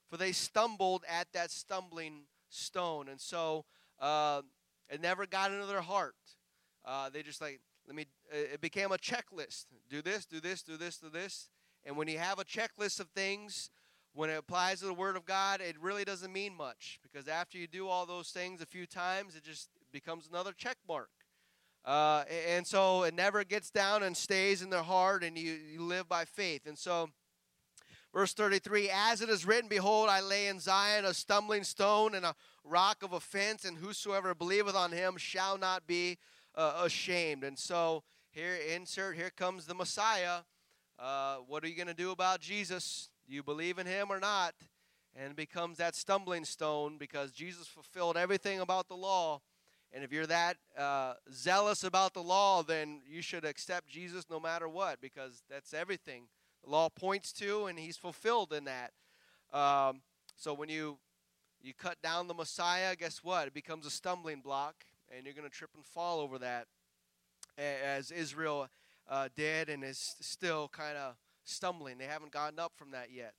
[0.10, 3.10] for they stumbled at that stumbling stone.
[3.10, 3.65] And so,
[4.00, 4.41] uh,
[4.89, 6.15] it never got into their heart.
[6.86, 9.65] Uh, they just like, let me, it became a checklist.
[9.89, 11.50] Do this, do this, do this, do this.
[11.86, 13.70] And when you have a checklist of things,
[14.18, 17.56] when it applies to the Word of God, it really doesn't mean much because after
[17.60, 21.10] you do all those things a few times, it just becomes another check mark.
[21.86, 25.84] Uh, and so it never gets down and stays in their heart, and you, you
[25.84, 26.66] live by faith.
[26.66, 27.12] And so,
[28.12, 32.26] verse 33 As it is written, Behold, I lay in Zion a stumbling stone and
[32.26, 36.18] a rock of offense, and whosoever believeth on him shall not be
[36.56, 37.44] uh, ashamed.
[37.44, 40.40] And so, here, insert, here comes the Messiah
[41.00, 43.10] uh, what are you going to do about Jesus?
[43.28, 44.54] Do you believe in him or not?
[45.16, 49.42] And becomes that stumbling stone because Jesus fulfilled everything about the law.
[49.92, 54.40] And if you're that uh, zealous about the law, then you should accept Jesus no
[54.40, 56.28] matter what because that's everything
[56.63, 58.92] the law points to, and he's fulfilled in that.
[59.54, 60.02] Um,
[60.36, 60.98] so when you
[61.62, 63.48] you cut down the Messiah, guess what?
[63.48, 64.76] It becomes a stumbling block,
[65.12, 66.68] and you're going to trip and fall over that,
[67.58, 68.70] as Israel
[69.10, 71.16] uh, did, and is still kind of
[71.48, 71.98] stumbling.
[71.98, 73.34] They haven't gotten up from that yet.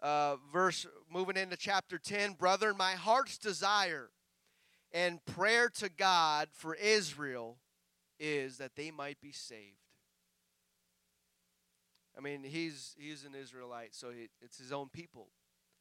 [0.00, 4.10] Uh, verse moving into chapter 10 Brethren, my heart's desire
[4.92, 7.58] and prayer to God for Israel
[8.18, 9.76] is that they might be saved.
[12.16, 15.28] I mean, he's he's an Israelite, so he, it's his own people,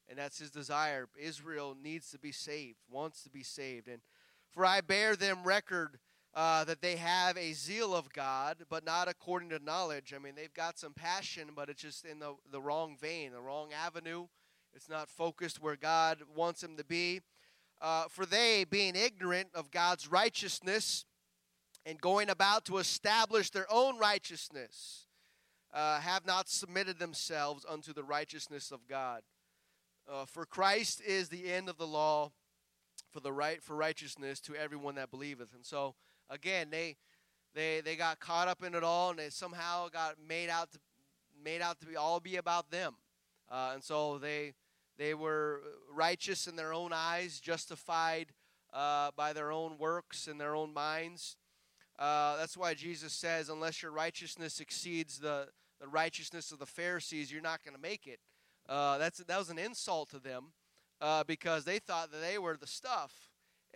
[0.08, 1.08] and that's his desire.
[1.20, 4.02] Israel needs to be saved, wants to be saved, and
[4.52, 5.98] for I bear them record
[6.38, 10.14] uh, that they have a zeal of God, but not according to knowledge.
[10.16, 13.42] I mean, they've got some passion, but it's just in the the wrong vein, the
[13.42, 14.28] wrong avenue.
[14.76, 17.22] It's not focused where God wants them to be.
[17.82, 21.06] Uh, for they, being ignorant of God's righteousness
[21.88, 25.08] and going about to establish their own righteousness,
[25.74, 29.24] uh, have not submitted themselves unto the righteousness of God.
[30.08, 32.32] Uh, for Christ is the end of the law
[33.12, 35.56] for the right for righteousness to everyone that believeth.
[35.56, 35.96] And so
[36.30, 36.96] again, they
[37.54, 40.80] they they got caught up in it all, and they somehow got made out to
[41.44, 42.96] made out to be all be about them.
[43.50, 44.54] Uh, and so they
[44.98, 45.62] they were
[45.92, 48.28] righteous in their own eyes, justified
[48.74, 51.38] uh, by their own works and their own minds.
[52.00, 55.48] Uh, that's why Jesus says, unless your righteousness exceeds the,
[55.80, 58.20] the righteousness of the Pharisees, you're not going to make it.
[58.70, 60.52] Uh, that's, that was an insult to them
[61.02, 63.27] uh, because they thought that they were the stuff.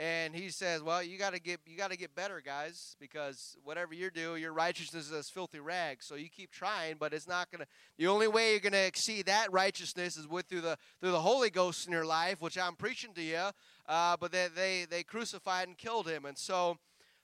[0.02, 3.56] And he says, "Well, you got to get you got to get better, guys, because
[3.64, 6.08] whatever you do, your righteousness is as filthy rags.
[6.08, 7.68] So you keep trying, but it's not gonna.
[8.00, 11.52] The only way you're gonna exceed that righteousness is with through the through the Holy
[11.52, 13.52] Ghost in your life, which I'm preaching to you.
[13.88, 16.80] Uh, but they, they they crucified and killed him, and so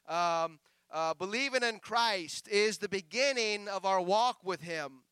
[0.06, 0.60] um,
[0.92, 5.02] uh, believing in Christ is the beginning of our walk with Him.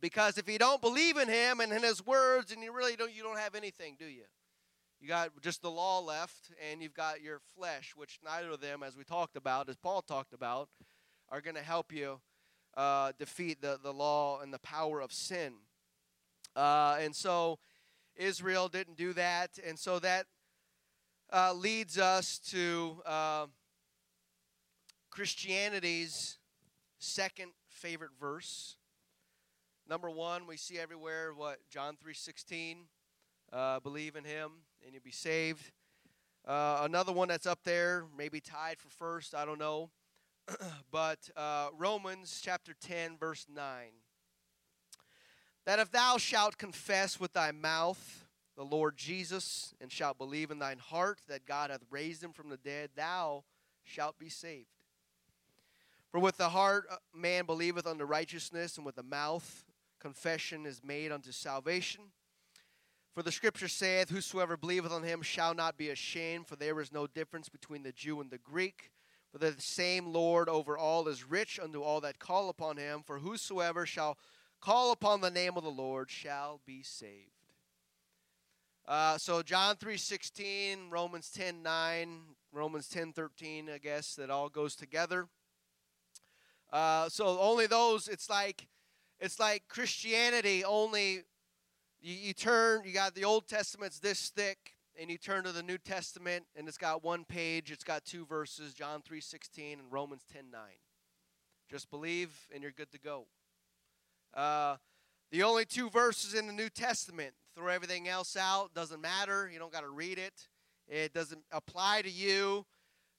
[0.00, 3.12] Because if you don't believe in Him and in His words, and you really don't,
[3.12, 4.22] you don't have anything, do you?
[5.00, 8.82] You got just the law left, and you've got your flesh, which neither of them,
[8.82, 10.68] as we talked about, as Paul talked about,
[11.28, 12.20] are going to help you
[12.76, 15.52] uh, defeat the, the law and the power of sin.
[16.56, 17.60] Uh, and so
[18.16, 20.26] Israel didn't do that, and so that
[21.32, 23.46] uh, leads us to uh,
[25.10, 26.38] Christianity's
[26.98, 28.78] second favorite verse.
[29.88, 32.88] Number one, we see everywhere what John three sixteen,
[33.52, 34.50] uh, believe in Him
[34.84, 35.70] and you'll be saved.
[36.46, 39.90] Uh, another one that's up there, maybe tied for first, I don't know,
[40.90, 43.92] but uh, Romans chapter ten verse nine.
[45.66, 50.58] That if thou shalt confess with thy mouth the Lord Jesus and shalt believe in
[50.58, 53.44] thine heart that God hath raised him from the dead, thou
[53.84, 54.66] shalt be saved.
[56.10, 59.64] For with the heart uh, man believeth unto righteousness, and with the mouth
[60.00, 62.02] confession is made unto salvation.
[63.18, 66.92] For the scripture saith, Whosoever believeth on him shall not be ashamed, for there is
[66.92, 68.92] no difference between the Jew and the Greek.
[69.32, 73.02] For the same Lord over all is rich unto all that call upon him.
[73.04, 74.18] For whosoever shall
[74.60, 77.32] call upon the name of the Lord shall be saved.
[78.86, 82.18] Uh, so John 3.16, Romans 10.9,
[82.52, 85.26] Romans 10.13, I guess, that all goes together.
[86.72, 88.06] Uh, so only those.
[88.06, 88.68] It's like
[89.18, 90.62] it's like Christianity.
[90.64, 91.24] Only
[92.00, 92.82] you, you turn.
[92.84, 96.68] You got the Old Testament's this thick, and you turn to the New Testament, and
[96.68, 97.70] it's got one page.
[97.70, 100.80] It's got two verses: John three sixteen and Romans ten nine.
[101.70, 103.26] Just believe, and you're good to go.
[104.34, 104.76] Uh,
[105.30, 107.34] the only two verses in the New Testament.
[107.56, 108.72] Throw everything else out.
[108.72, 109.50] Doesn't matter.
[109.52, 110.48] You don't got to read it.
[110.86, 112.64] It doesn't apply to you.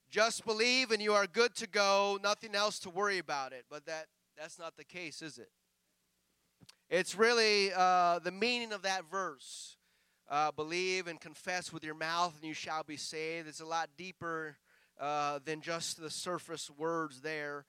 [0.10, 3.66] Just believe and you are good to go, nothing else to worry about it.
[3.70, 5.52] But that, that's not the case, is it?
[6.90, 9.78] It's really uh, the meaning of that verse.
[10.28, 13.48] Uh, believe and confess with your mouth and you shall be saved.
[13.48, 14.58] It's a lot deeper
[15.00, 17.66] uh, than just the surface words there.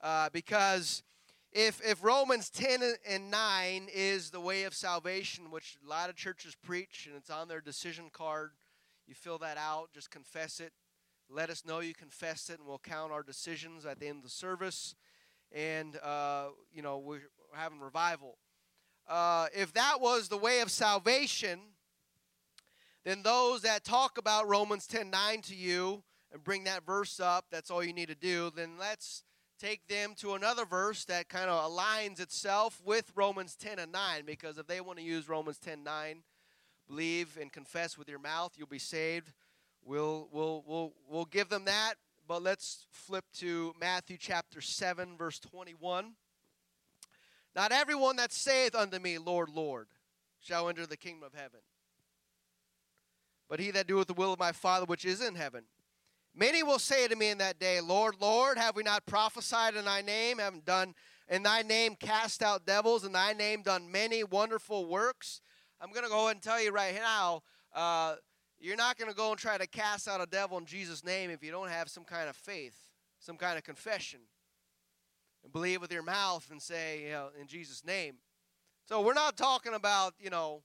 [0.00, 1.02] Uh, because
[1.52, 6.16] if, if Romans 10 and 9 is the way of salvation, which a lot of
[6.16, 8.52] churches preach and it's on their decision card,
[9.06, 10.72] you fill that out, just confess it.
[11.30, 14.24] Let us know you confessed it, and we'll count our decisions at the end of
[14.24, 14.94] the service.
[15.52, 17.22] And, uh, you know, we're
[17.54, 18.36] having revival.
[19.06, 21.60] Uh, if that was the way of salvation,
[23.04, 26.02] then those that talk about Romans 10 9 to you
[26.32, 29.24] and bring that verse up, that's all you need to do, then let's
[29.58, 34.24] take them to another verse that kind of aligns itself with Romans 10 and 9
[34.26, 36.22] because if they want to use Romans 10 9,
[36.88, 39.32] believe and confess with your mouth, you'll be saved.
[39.84, 41.94] We'll, we'll, we'll, we'll give them that,
[42.26, 46.14] but let's flip to Matthew chapter 7, verse 21.
[47.54, 49.86] Not everyone that saith unto me, Lord, Lord,
[50.40, 51.60] shall enter the kingdom of heaven,
[53.48, 55.64] but he that doeth the will of my Father which is in heaven.
[56.34, 59.84] Many will say to me in that day, Lord, Lord, have we not prophesied in
[59.84, 60.94] thy name, haven't done
[61.28, 65.40] in thy name cast out devils, in thy name done many wonderful works?
[65.80, 67.42] I'm going to go ahead and tell you right now,
[67.72, 68.16] uh,
[68.58, 71.30] you're not going to go and try to cast out a devil in Jesus' name
[71.30, 72.76] if you don't have some kind of faith,
[73.20, 74.20] some kind of confession,
[75.44, 78.16] and believe with your mouth and say, you know, in Jesus' name.
[78.86, 80.62] So we're not talking about, you know,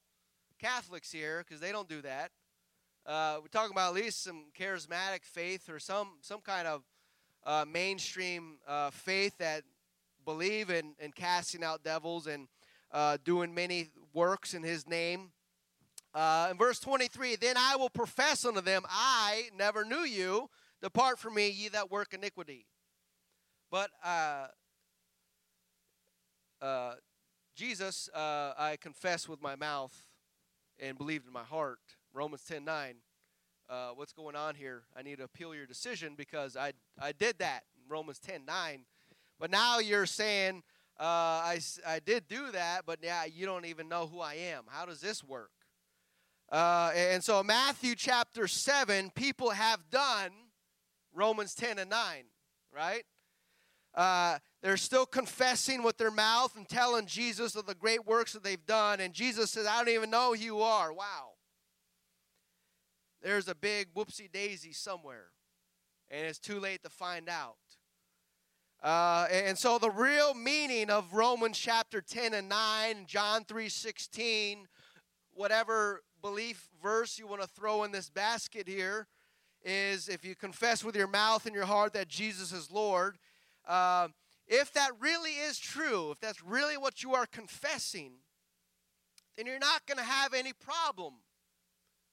[0.59, 2.31] Catholics here because they don't do that.
[3.05, 6.83] Uh, we're talking about at least some charismatic faith or some some kind of
[7.45, 9.63] uh, mainstream uh, faith that
[10.25, 12.47] believe in, in casting out devils and
[12.91, 15.31] uh, doing many works in His name.
[16.13, 20.49] Uh, in verse 23, then I will profess unto them, I never knew you.
[20.81, 22.65] Depart from me, ye that work iniquity.
[23.71, 23.91] But
[26.61, 26.93] uh,
[27.55, 29.93] Jesus, I confess with my mouth
[30.79, 31.79] and believed in my heart
[32.13, 32.95] Romans 10 9.
[33.69, 34.83] Uh, what's going on here?
[34.97, 38.85] I need to appeal your decision because I, I did that Romans 10 9.
[39.39, 40.63] But now you're saying,
[40.99, 44.63] uh, I, I did do that, but now you don't even know who I am.
[44.67, 45.51] How does this work?
[46.51, 50.31] Uh, and so, Matthew chapter 7, people have done
[51.13, 52.23] Romans 10 and 9,
[52.75, 53.03] right?
[53.95, 58.43] Uh, they're still confessing with their mouth and telling Jesus of the great works that
[58.43, 58.99] they've done.
[58.99, 60.93] And Jesus says, I don't even know who you are.
[60.93, 61.33] Wow
[63.21, 65.27] there's a big whoopsie daisy somewhere,
[66.09, 67.57] and it's too late to find out.
[68.81, 74.67] Uh, and so the real meaning of Romans chapter 10 and 9, John 3 16,
[75.33, 79.07] whatever belief verse you want to throw in this basket here,
[79.63, 83.17] is if you confess with your mouth and your heart that Jesus is Lord,
[83.69, 84.09] uh,
[84.47, 88.13] if that really is true, if that's really what you are confessing,
[89.37, 91.13] then you're not going to have any problem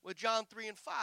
[0.05, 0.95] with John 3 and 5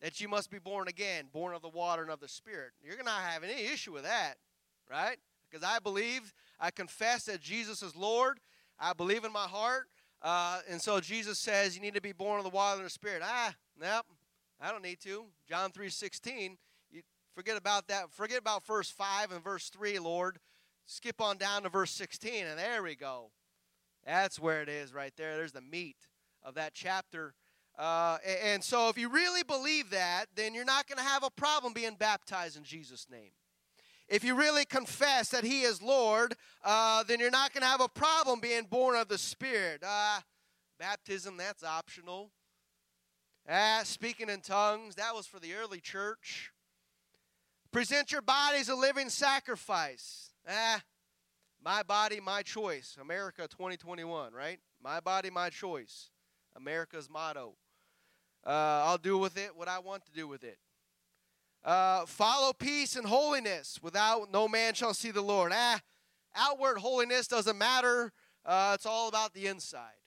[0.00, 2.72] that you must be born again, born of the water and of the Spirit.
[2.82, 4.34] You're going to have any issue with that,
[4.90, 5.18] right?
[5.50, 8.40] Because I believe, I confess that Jesus is Lord.
[8.78, 9.88] I believe in my heart.
[10.22, 12.90] Uh, and so Jesus says you need to be born of the water and the
[12.90, 13.22] Spirit.
[13.24, 14.06] Ah, nope,
[14.60, 15.26] I don't need to.
[15.48, 16.56] John 3 16, you
[17.38, 18.10] forget about that.
[18.10, 20.40] Forget about verse 5 and verse 3, Lord.
[20.86, 23.30] Skip on down to verse 16, and there we go.
[24.04, 25.36] That's where it is right there.
[25.36, 26.08] There's the meat
[26.42, 27.34] of that chapter.
[27.78, 31.30] Uh, and so, if you really believe that, then you're not going to have a
[31.30, 33.30] problem being baptized in Jesus' name.
[34.08, 36.34] If you really confess that He is Lord,
[36.64, 39.84] uh, then you're not going to have a problem being born of the Spirit.
[39.86, 40.22] Uh,
[40.80, 42.32] baptism, that's optional.
[43.48, 46.50] Ah, speaking in tongues, that was for the early church.
[47.70, 50.30] Present your body as a living sacrifice.
[50.48, 50.80] Ah,
[51.62, 52.96] my body, my choice.
[52.98, 54.58] America 2021, right?
[54.82, 56.10] My body, my choice.
[56.56, 57.56] America's motto.
[58.46, 58.50] Uh,
[58.86, 60.58] I'll do with it what I want to do with it.
[61.62, 63.78] Uh, follow peace and holiness.
[63.82, 65.52] Without no man shall see the Lord.
[65.54, 65.80] Ah,
[66.34, 68.12] outward holiness doesn't matter.
[68.46, 70.00] Uh, it's all about the inside.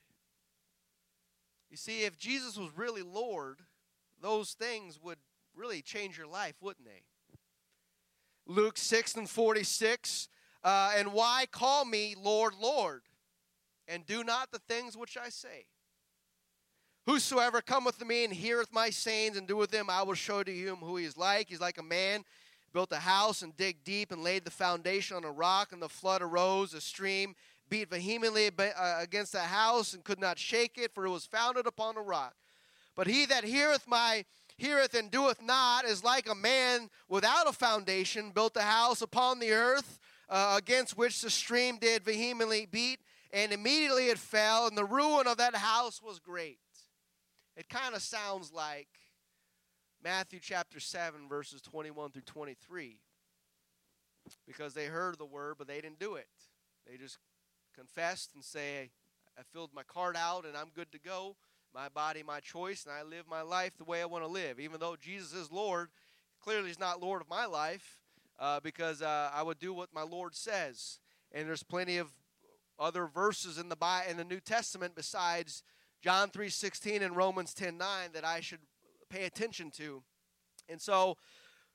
[1.70, 3.59] You see, if Jesus was really Lord,
[4.20, 5.20] those things would
[5.55, 7.03] really change your life, wouldn't they?
[8.46, 10.28] Luke 6 and 46.
[10.64, 13.02] Uh, and why call me Lord, Lord,
[13.88, 15.66] and do not the things which I say?
[17.08, 20.52] Whosoever cometh to me and heareth my sayings and doeth them, I will show to
[20.52, 21.50] him who he is like.
[21.50, 22.24] He's like a man
[22.74, 25.89] built a house and dig deep and laid the foundation on a rock, and the
[25.89, 27.36] flood arose, a stream
[27.70, 31.66] beat vehemently uh, against the house and could not shake it, for it was founded
[31.66, 32.36] upon a rock.
[32.96, 34.26] But he that heareth my
[34.62, 39.39] heareth and doeth not is like a man without a foundation built a house upon
[39.39, 39.99] the earth
[40.30, 42.99] uh, against which the stream did vehemently beat
[43.34, 46.59] and immediately it fell and the ruin of that house was great
[47.57, 48.88] it kind of sounds like
[50.03, 52.99] Matthew chapter 7, verses 21 through 23.
[54.47, 56.28] Because they heard the word, but they didn't do it.
[56.88, 57.18] They just
[57.76, 58.89] confessed and say,
[59.38, 61.36] I filled my card out and I'm good to go.
[61.74, 64.59] My body, my choice, and I live my life the way I want to live.
[64.59, 65.88] Even though Jesus is Lord,
[66.41, 67.97] clearly He's not Lord of my life
[68.39, 70.99] uh, because uh, I would do what my Lord says.
[71.32, 72.09] And there's plenty of
[72.78, 75.63] other verses in the Bible, in the New Testament besides
[76.01, 78.61] John 3:16 and Romans 10:9 that I should
[79.09, 80.03] pay attention to.
[80.67, 81.15] And so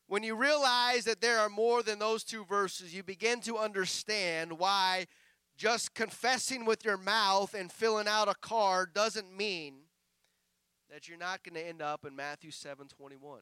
[0.08, 4.58] when you realize that there are more than those two verses, you begin to understand
[4.58, 5.06] why
[5.56, 9.85] just confessing with your mouth and filling out a card doesn't mean
[10.90, 13.40] that you're not going to end up in Matthew 7 21.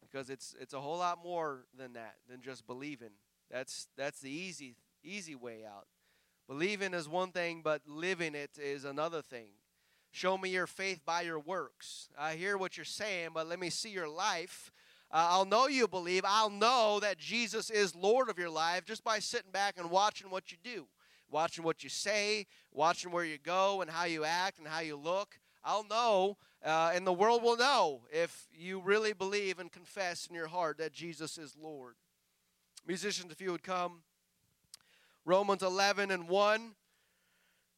[0.00, 3.10] Because it's, it's a whole lot more than that, than just believing.
[3.50, 5.86] That's, that's the easy, easy way out.
[6.48, 9.48] Believing is one thing, but living it is another thing.
[10.10, 12.08] Show me your faith by your works.
[12.18, 14.72] I hear what you're saying, but let me see your life.
[15.10, 16.22] Uh, I'll know you believe.
[16.26, 20.30] I'll know that Jesus is Lord of your life just by sitting back and watching
[20.30, 20.86] what you do,
[21.30, 24.96] watching what you say, watching where you go and how you act and how you
[24.96, 25.38] look.
[25.64, 30.34] I'll know, uh, and the world will know if you really believe and confess in
[30.34, 31.94] your heart that Jesus is Lord.
[32.86, 34.02] Musicians, if you would come.
[35.24, 36.74] Romans 11 and 1.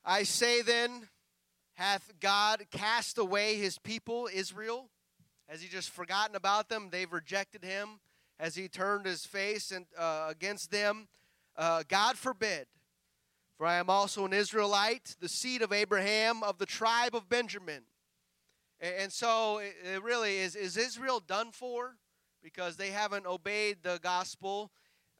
[0.05, 1.09] I say then,
[1.74, 4.89] hath God cast away his people, Israel?
[5.49, 6.89] Has he just forgotten about them?
[6.91, 8.01] They've rejected him.
[8.39, 11.09] Has he turned his face and, uh, against them?
[11.57, 12.66] Uh, God forbid.
[13.61, 17.83] For I am also an Israelite, the seed of Abraham, of the tribe of Benjamin.
[18.81, 21.97] And, so it really is is Israel done for?
[22.43, 24.73] Because they haven't obeyed the gospel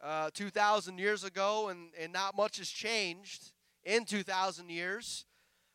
[0.03, 3.53] uh, 2,000 years ago, and, and not much has changed
[3.84, 5.26] in 2,000 years.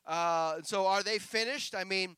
[0.07, 1.75] Uh, so are they finished?
[1.75, 2.15] I mean,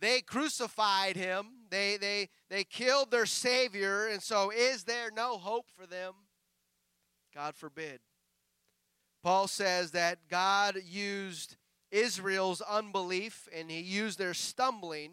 [0.00, 5.70] they crucified him, they, they, they killed their Savior, and so is there no hope
[5.74, 6.12] for them?
[7.34, 8.00] God forbid.
[9.28, 11.56] Paul says that God used
[11.90, 15.10] Israel's unbelief and he used their stumbling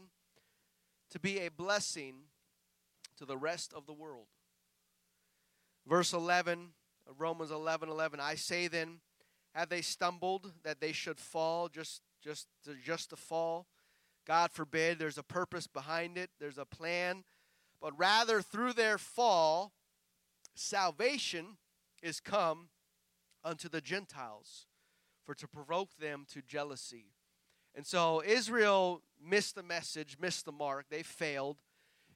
[1.10, 2.16] to be a blessing
[3.18, 4.28] to the rest of the world.
[5.86, 6.70] Verse 11,
[7.18, 8.22] Romans 11 11.
[8.22, 9.02] I say then,
[9.54, 13.68] have they stumbled that they should fall just, just, to, just to fall?
[14.26, 14.98] God forbid.
[14.98, 17.26] There's a purpose behind it, there's a plan.
[17.82, 19.74] But rather, through their fall,
[20.54, 21.58] salvation
[22.02, 22.70] is come
[23.46, 24.66] unto the Gentiles
[25.26, 27.14] for to provoke them to jealousy.
[27.76, 30.88] And so Israel missed the message, missed the mark.
[30.90, 31.58] They failed.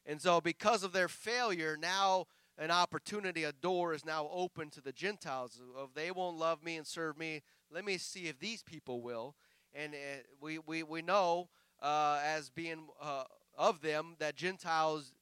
[0.05, 2.25] And so, because of their failure, now
[2.57, 5.61] an opportunity, a door is now open to the Gentiles.
[5.83, 9.35] If they won't love me and serve me, let me see if these people will.
[9.73, 11.49] And uh, we, we, we know
[11.81, 13.25] uh, as being uh,
[13.57, 15.13] of them that Gentiles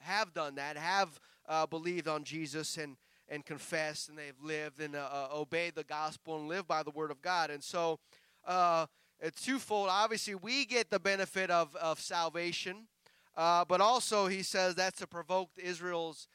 [0.00, 2.96] have done that, have uh, believed on Jesus and,
[3.28, 6.90] and confessed, and they've lived and uh, uh, obeyed the gospel and lived by the
[6.90, 7.50] word of God.
[7.50, 7.98] And so
[9.20, 9.88] it's twofold.
[9.90, 12.86] Obviously, we get the benefit of, of salvation.
[13.34, 16.28] but also, he says that's to provoke Israel's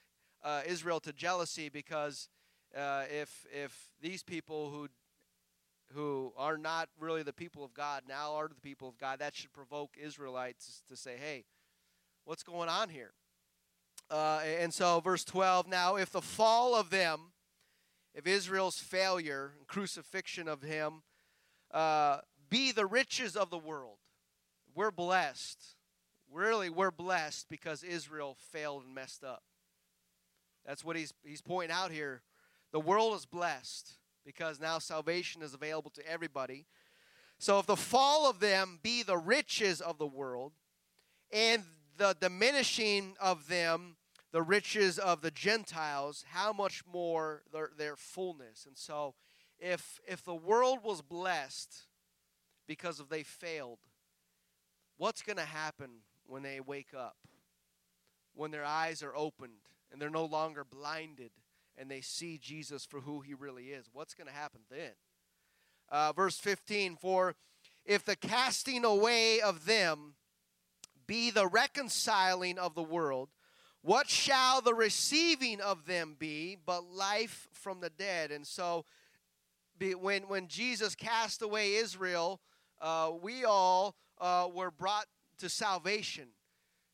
[0.44, 2.30] uh, Israel to jealousy because
[2.76, 4.88] uh, if if these people who
[5.94, 9.36] who are not really the people of God now are the people of God, that
[9.36, 11.46] should provoke Israelites to say, "Hey,
[12.26, 13.12] what's going on here?"
[14.12, 15.70] Uh, and so, verse twelve.
[15.70, 17.32] Now, if the fall of them,
[18.14, 21.04] if Israel's failure and crucifixion of him,
[21.74, 22.18] uh,
[22.50, 24.00] be the riches of the world,
[24.76, 25.64] we're blessed.
[26.30, 29.44] Really, we're blessed because Israel failed and messed up.
[30.66, 32.22] That's what he's, he's pointing out here.
[32.74, 33.94] The world is blessed
[34.26, 36.66] because now salvation is available to everybody.
[37.38, 40.52] So if the fall of them be the riches of the world,
[41.32, 41.64] and
[41.98, 43.96] the diminishing of them
[44.32, 48.66] the riches of the Gentiles, how much more their, their fullness.
[48.66, 49.14] And so
[49.60, 51.84] if if the world was blessed
[52.68, 53.80] because of they failed,
[54.98, 55.90] what's going to happen
[56.26, 57.18] when they wake up?
[58.34, 61.32] When their eyes are opened and they're no longer blinded
[61.78, 63.90] and they see Jesus for who he really is.
[63.92, 64.92] What's going to happen then?
[65.90, 67.36] Uh, verse 15 For
[67.86, 70.16] if the casting away of them
[71.06, 73.30] be the reconciling of the world,
[73.82, 78.32] what shall the receiving of them be but life from the dead?
[78.32, 78.86] And so,
[80.00, 82.40] when, when Jesus cast away Israel,
[82.80, 85.06] uh, we all uh, were brought
[85.40, 86.28] to salvation.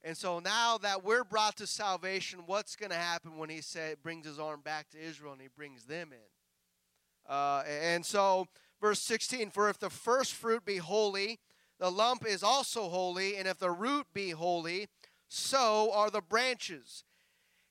[0.03, 4.01] And so now that we're brought to salvation, what's going to happen when he said,
[4.01, 7.29] brings his arm back to Israel and he brings them in?
[7.33, 8.47] Uh, and so,
[8.79, 11.39] verse 16 For if the first fruit be holy,
[11.79, 14.87] the lump is also holy, and if the root be holy,
[15.27, 17.03] so are the branches.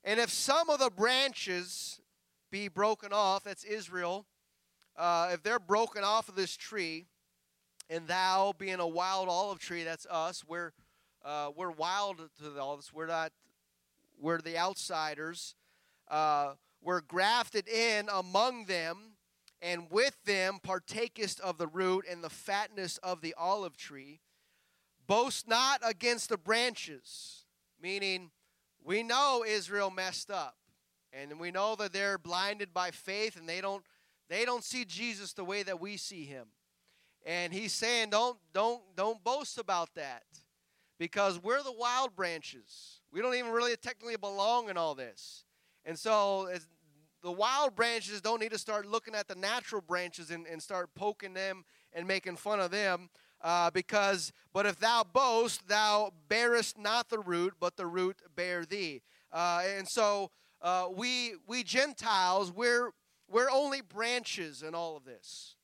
[0.04, 2.00] And if some of the branches
[2.50, 4.26] be broken off, that's Israel,
[4.96, 7.06] uh, if they're broken off of this tree,
[7.88, 10.72] and thou being a wild olive tree, that's us, we're
[11.24, 12.92] uh, we're wild to all this.
[12.92, 13.32] We're not.
[14.18, 15.56] We're the outsiders.
[16.08, 19.16] Uh, we're grafted in among them,
[19.60, 24.20] and with them partakest of the root and the fatness of the olive tree.
[25.08, 27.35] Boast not against the branches,
[27.80, 28.30] meaning
[28.84, 30.56] we know Israel messed up.
[31.12, 33.82] And we know that they're blinded by faith and they don't
[34.28, 36.48] they don't see Jesus the way that we see him.
[37.24, 40.24] And he's saying don't don't don't boast about that.
[40.98, 43.00] Because we're the wild branches.
[43.12, 45.44] We don't even really technically belong in all this.
[45.84, 46.48] And so
[47.22, 50.90] the wild branches don't need to start looking at the natural branches and, and start
[50.94, 53.10] poking them and making fun of them.
[53.42, 58.64] Uh, because, but if thou boast, thou bearest not the root, but the root bear
[58.64, 59.02] thee.
[59.32, 60.30] Uh, and so
[60.62, 62.90] uh, we, we Gentiles, we're,
[63.28, 65.56] we're only branches in all of this.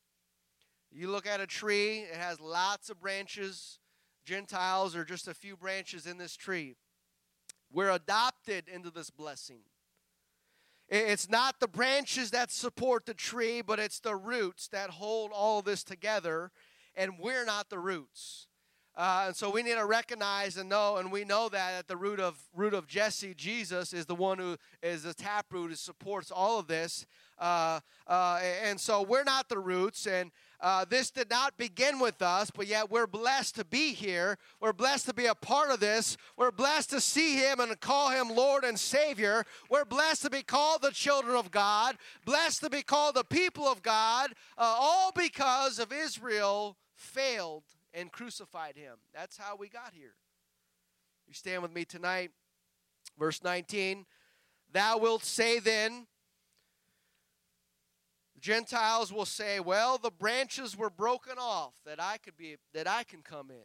[0.91, 3.79] You look at a tree, it has lots of branches.
[4.27, 6.77] Gentiles are just a few branches in this tree.
[7.73, 9.61] We're adopted into this blessing.
[10.89, 15.63] It's not the branches that support the tree, but it's the roots that hold all
[15.63, 16.51] this together,
[16.97, 18.47] and we're not the roots.
[18.95, 21.97] Uh, and so we need to recognize and know, and we know that at the
[21.97, 26.31] root of root of Jesse, Jesus is the one who is the taproot who supports
[26.31, 27.07] all of this.
[27.39, 30.31] Uh, uh, and so we're not the roots, and
[30.63, 34.39] uh, this did not begin with us, but yet we're blessed to be here.
[34.61, 36.17] We're blessed to be a part of this.
[36.37, 39.45] We're blessed to see Him and call Him Lord and Savior.
[39.69, 43.67] We're blessed to be called the children of God, blessed to be called the people
[43.67, 48.95] of God, uh, all because of Israel failed and crucified Him.
[49.13, 50.15] That's how we got here.
[51.27, 52.31] You stand with me tonight.
[53.19, 54.07] Verse 19
[54.73, 56.07] Thou wilt say then,
[58.43, 63.05] Gentiles will say, "Well, the branches were broken off that I could be that I
[63.05, 63.65] can come in."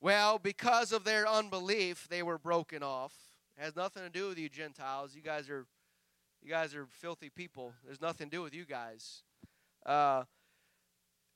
[0.00, 3.14] Well, because of their unbelief, they were broken off.
[3.56, 5.14] It has nothing to do with you Gentiles.
[5.14, 5.64] You guys are
[6.42, 7.72] you guys are filthy people.
[7.84, 9.22] There's nothing to do with you guys.
[9.86, 10.24] Uh,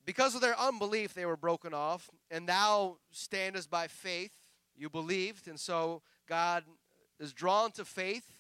[0.04, 2.10] because of their unbelief, they were broken off.
[2.28, 4.32] And thou standest by faith.
[4.74, 6.64] You believed, and so God
[7.20, 8.32] is drawn to faith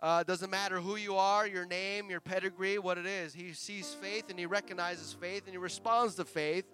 [0.00, 3.32] uh, doesn't matter who you are, your name, your pedigree, what it is.
[3.32, 6.64] He sees faith and he recognizes faith and he responds to faith.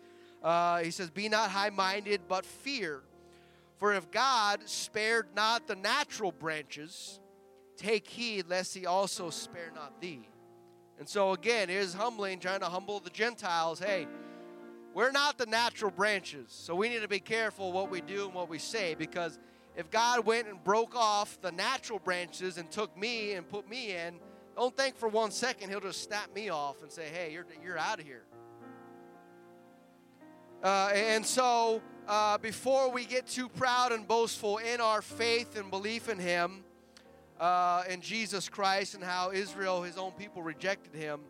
[0.42, 3.02] Uh, he says, Be not high minded, but fear.
[3.78, 7.20] For if God spared not the natural branches,
[7.76, 10.28] take heed lest he also spare not thee.
[10.98, 13.80] And so, again, it is humbling, trying to humble the Gentiles.
[13.80, 14.06] Hey,
[14.94, 18.34] we're not the natural branches, so we need to be careful what we do and
[18.34, 19.38] what we say because
[19.76, 23.92] if God went and broke off the natural branches and took me and put me
[23.92, 24.18] in,
[24.56, 27.78] don't think for one second he'll just snap me off and say, hey, you're, you're
[27.78, 28.24] out of here.
[30.62, 35.70] Uh, and so, uh, before we get too proud and boastful in our faith and
[35.70, 36.62] belief in Him,
[37.40, 41.20] uh, in Jesus Christ, and how Israel, His own people, rejected Him,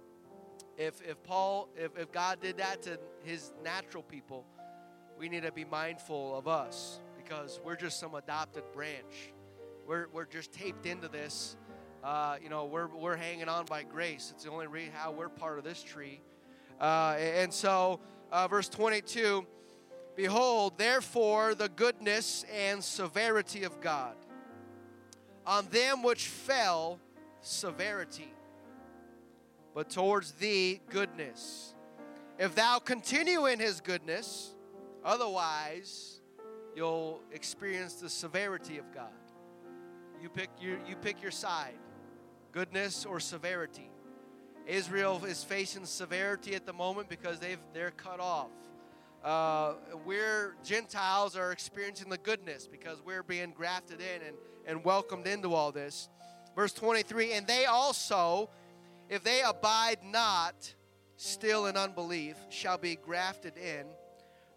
[0.76, 4.44] if, if Paul, if, if God did that to His natural people,
[5.18, 9.32] we need to be mindful of us because we're just some adopted branch.
[9.86, 11.56] We're, we're just taped into this.
[12.02, 14.32] Uh, you know, we're, we're hanging on by grace.
[14.34, 16.20] It's the only reason how we're part of this tree.
[16.80, 18.00] Uh, and so,
[18.30, 19.46] uh, verse 22
[20.14, 24.14] Behold, therefore, the goodness and severity of God.
[25.46, 27.00] On them which fell,
[27.40, 28.32] severity,
[29.74, 31.74] but towards thee, goodness.
[32.38, 34.54] If thou continue in his goodness,
[35.04, 36.11] otherwise,
[36.74, 39.10] you'll experience the severity of God.
[40.20, 41.74] You pick your, you pick your side,
[42.52, 43.90] goodness or severity.
[44.66, 48.50] Israel is facing severity at the moment because they've they're cut off.
[49.24, 55.26] Uh, we're Gentiles are experiencing the goodness because we're being grafted in and, and welcomed
[55.26, 56.08] into all this.
[56.54, 58.50] Verse 23, and they also,
[59.08, 60.74] if they abide not
[61.16, 63.86] still in unbelief, shall be grafted in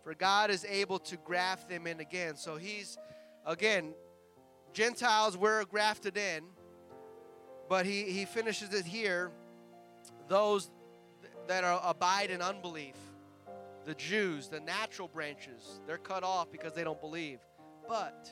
[0.06, 2.38] for God is able to graft them in again.
[2.38, 2.96] So he's,
[3.44, 3.96] again,
[4.72, 6.44] Gentiles were grafted in,
[7.68, 9.32] but he, he finishes it here.
[10.28, 10.70] Those
[11.48, 12.94] that are abide in unbelief,
[13.86, 17.40] the Jews, the natural branches, they're cut off because they don't believe.
[17.90, 18.30] But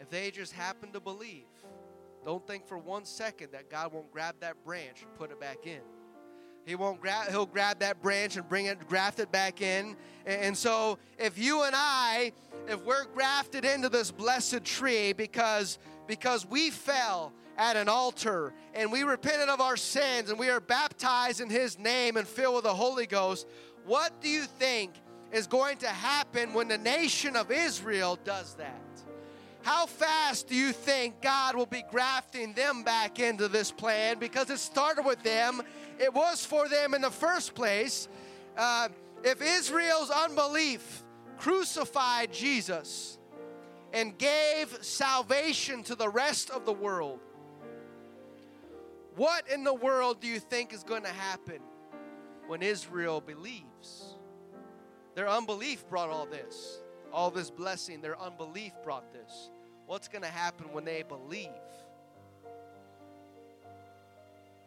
[0.00, 1.46] if they just happen to believe,
[2.24, 5.64] don't think for one second that God won't grab that branch and put it back
[5.64, 5.80] in.
[6.64, 9.96] He won't grab he'll grab that branch and bring it graft it back in.
[10.26, 12.32] And so if you and I
[12.68, 18.90] if we're grafted into this blessed tree because because we fell at an altar and
[18.90, 22.64] we repented of our sins and we are baptized in his name and filled with
[22.64, 23.46] the Holy Ghost,
[23.84, 24.92] what do you think
[25.32, 28.80] is going to happen when the nation of Israel does that?
[29.62, 34.18] How fast do you think God will be grafting them back into this plan?
[34.18, 35.60] Because it started with them,
[36.00, 38.08] it was for them in the first place.
[38.56, 38.88] Uh,
[39.22, 41.04] if Israel's unbelief
[41.38, 43.18] crucified Jesus,
[43.92, 47.20] and gave salvation to the rest of the world.
[49.16, 51.60] What in the world do you think is going to happen
[52.46, 54.16] when Israel believes?
[55.14, 56.80] Their unbelief brought all this,
[57.12, 58.00] all this blessing.
[58.00, 59.50] Their unbelief brought this.
[59.86, 61.48] What's going to happen when they believe?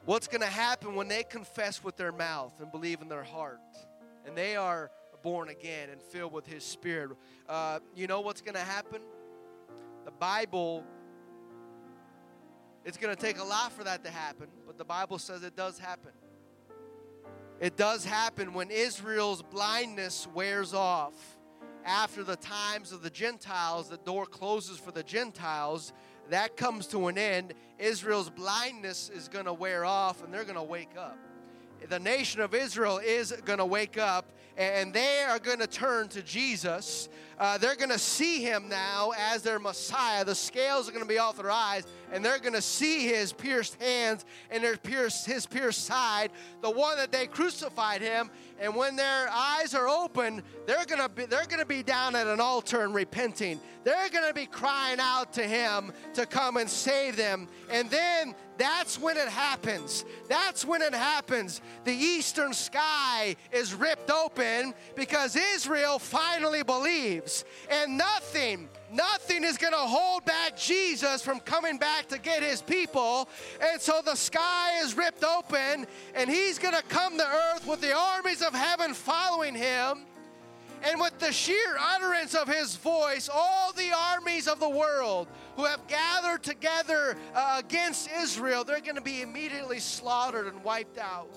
[0.05, 3.61] What's going to happen when they confess with their mouth and believe in their heart?
[4.25, 4.91] And they are
[5.21, 7.11] born again and filled with His Spirit.
[7.47, 9.01] Uh, you know what's going to happen?
[10.03, 10.83] The Bible,
[12.83, 15.55] it's going to take a lot for that to happen, but the Bible says it
[15.55, 16.11] does happen.
[17.61, 21.13] It does happen when Israel's blindness wears off.
[21.85, 25.93] After the times of the Gentiles, the door closes for the Gentiles
[26.29, 30.55] that comes to an end, Israel's blindness is going to wear off and they're going
[30.55, 31.17] to wake up.
[31.89, 34.25] The nation of Israel is going to wake up
[34.57, 37.09] and they are going to turn to Jesus.
[37.39, 40.23] Uh, they're going to see him now as their Messiah.
[40.23, 43.33] The scales are going to be off their eyes, and they're going to see his
[43.33, 46.31] pierced hands and their pierced, his pierced side,
[46.61, 48.29] the one that they crucified him.
[48.59, 52.15] And when their eyes are open, they're going to be they're going to be down
[52.15, 53.59] at an altar and repenting.
[53.83, 57.49] They're going to be crying out to him to come and save them.
[57.69, 60.05] And then that's when it happens.
[60.27, 61.61] That's when it happens.
[61.85, 67.45] The eastern sky is ripped open because Israel finally believes.
[67.69, 72.61] And nothing, nothing is going to hold back Jesus from coming back to get his
[72.61, 73.27] people.
[73.59, 77.81] And so the sky is ripped open and he's going to come to earth with
[77.81, 80.05] the armies of heaven following him.
[80.83, 85.65] And with the sheer utterance of his voice, all the armies of the world who
[85.65, 91.27] have gathered together uh, against Israel, they're going to be immediately slaughtered and wiped out.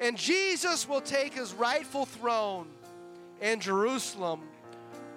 [0.00, 2.66] And Jesus will take his rightful throne
[3.42, 4.40] in Jerusalem,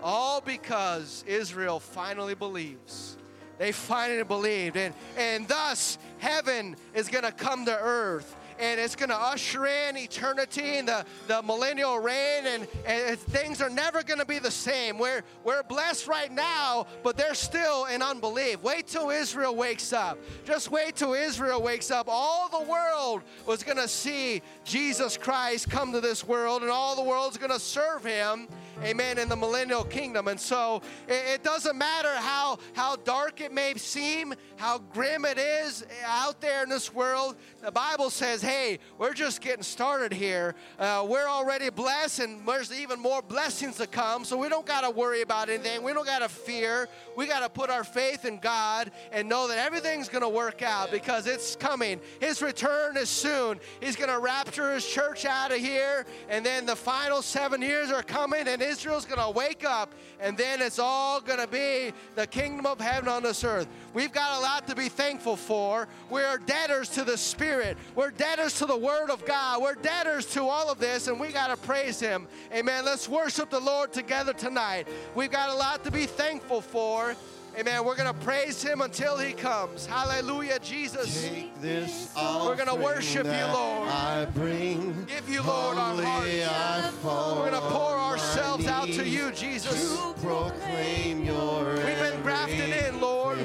[0.01, 3.17] all because Israel finally believes.
[3.57, 4.75] They finally believed.
[4.75, 9.65] And, and thus, heaven is going to come to earth and it's going to usher
[9.65, 14.39] in eternity and the, the millennial reign, and, and things are never going to be
[14.39, 14.97] the same.
[14.97, 18.61] We're, we're blessed right now, but they're still in unbelief.
[18.63, 20.17] Wait till Israel wakes up.
[20.45, 22.07] Just wait till Israel wakes up.
[22.09, 26.95] All the world was going to see Jesus Christ come to this world, and all
[26.95, 28.47] the world's going to serve him
[28.81, 30.27] amen, in the millennial kingdom.
[30.27, 35.37] And so it, it, doesn't matter how, how dark it may seem, how grim it
[35.37, 37.35] is out there in this world.
[37.61, 40.55] The Bible says, hey, we're just getting started here.
[40.79, 44.25] Uh, we're already blessed, and there's even more blessings to come.
[44.25, 45.83] So we don't got to worry about anything.
[45.83, 46.87] We don't got to fear.
[47.15, 50.61] We got to put our faith in God and know that everything's going to work
[50.61, 51.99] out because it's coming.
[52.19, 53.59] His return is soon.
[53.81, 57.91] He's going to rapture his church out of here, and then the final seven years
[57.91, 61.93] are coming, and Israel's going to wake up, and then it's all going to be
[62.15, 63.67] the kingdom of heaven on this earth.
[63.93, 65.87] We've got a lot to be thankful for.
[66.09, 70.43] We're debtors to the Spirit, we're debtors to the Word of God, we're debtors to
[70.43, 72.27] all of this, and we got to praise Him.
[72.53, 72.85] Amen.
[72.85, 74.87] Let's worship the Lord together tonight.
[75.15, 77.15] We've got a lot to be thankful for.
[77.55, 77.85] Amen.
[77.85, 79.85] We're going to praise him until he comes.
[79.85, 81.23] Hallelujah, Jesus.
[81.23, 83.89] Take this We're going to worship you, Lord.
[83.89, 87.03] I bring Give you, Lord, our hearts.
[87.03, 89.95] We're going to pour ourselves out to you, Jesus.
[89.95, 93.37] To proclaim your We've been grafted in, Lord.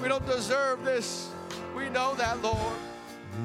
[0.00, 1.30] We don't deserve this.
[1.76, 2.76] We know that, Lord.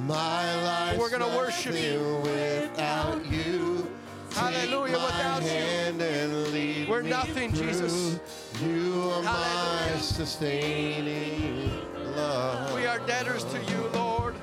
[0.05, 0.97] My life.
[0.99, 3.89] We're going to worship you without you.
[4.33, 4.93] Hallelujah.
[4.93, 8.19] Without you, we're nothing, Jesus.
[8.61, 9.93] You are Hallelujah.
[9.93, 11.71] my sustaining
[12.15, 12.73] love.
[12.75, 14.35] We are debtors to you, Lord.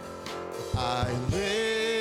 [0.77, 2.00] I live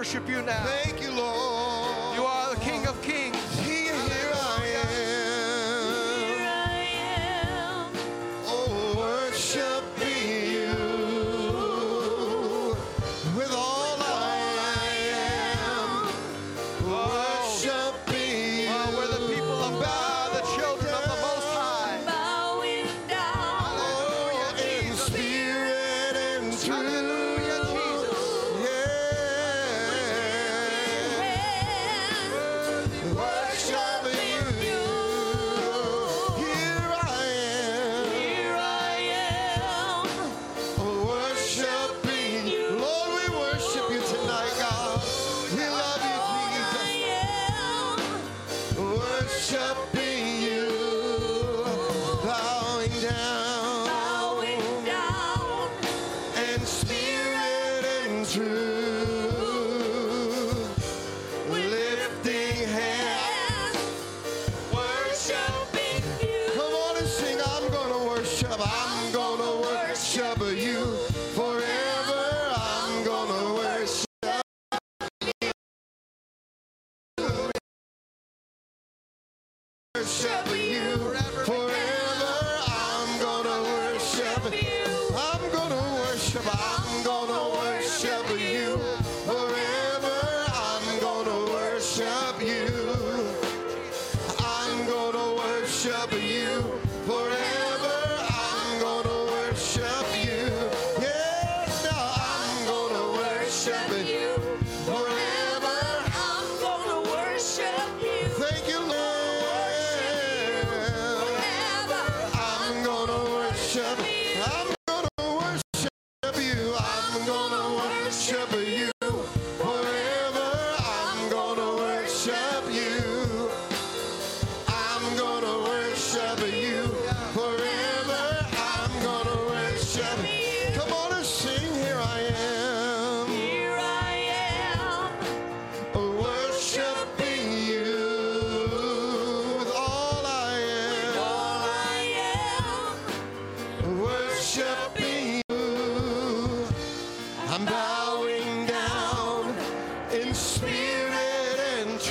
[0.00, 0.89] worship you now.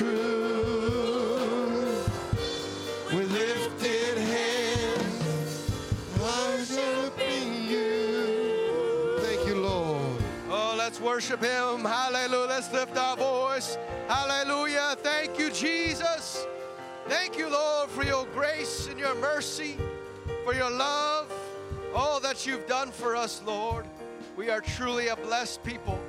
[0.02, 0.40] Oh,
[11.02, 11.84] worship him.
[11.84, 12.48] Hallelujah.
[12.48, 13.78] Let's lift our voice.
[14.08, 14.96] Hallelujah.
[15.00, 16.46] Thank you, Jesus.
[17.08, 19.78] Thank you, Lord, for your grace and your mercy,
[20.44, 21.32] for your love,
[21.94, 23.86] all that you've done for us, Lord.
[24.38, 26.00] We are truly a blessed people.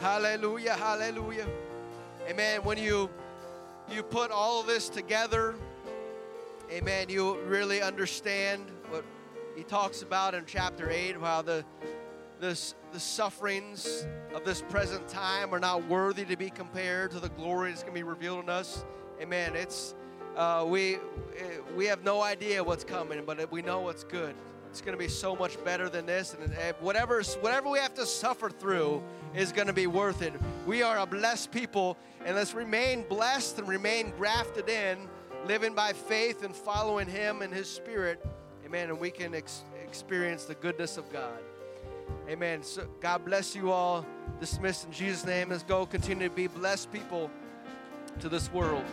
[0.00, 0.74] Hallelujah.
[0.74, 1.46] Hallelujah.
[2.30, 2.62] Amen.
[2.62, 3.10] When you
[3.90, 5.56] you put all of this together,
[6.70, 9.04] amen, you really understand what
[9.56, 11.64] he talks about in chapter 8, how the
[12.40, 17.30] this, the sufferings of this present time are not worthy to be compared to the
[17.30, 18.84] glory that's going to be revealed in us.
[19.20, 19.56] Amen.
[19.56, 19.96] It's
[20.36, 20.98] uh, we eh,
[21.74, 24.36] we have no idea what's coming, but we know what's good.
[24.68, 27.94] It's going to be so much better than this, and eh, whatever whatever we have
[27.94, 29.02] to suffer through
[29.34, 30.32] is going to be worth it.
[30.66, 35.08] We are a blessed people, and let's remain blessed and remain grafted in,
[35.46, 38.24] living by faith and following Him and His Spirit.
[38.64, 38.90] Amen.
[38.90, 41.38] And we can ex- experience the goodness of God.
[42.28, 42.62] Amen.
[42.62, 44.06] So God bless you all.
[44.38, 45.48] Dismissed in Jesus' name.
[45.50, 47.30] Let's go continue to be blessed people
[48.20, 48.84] to this world.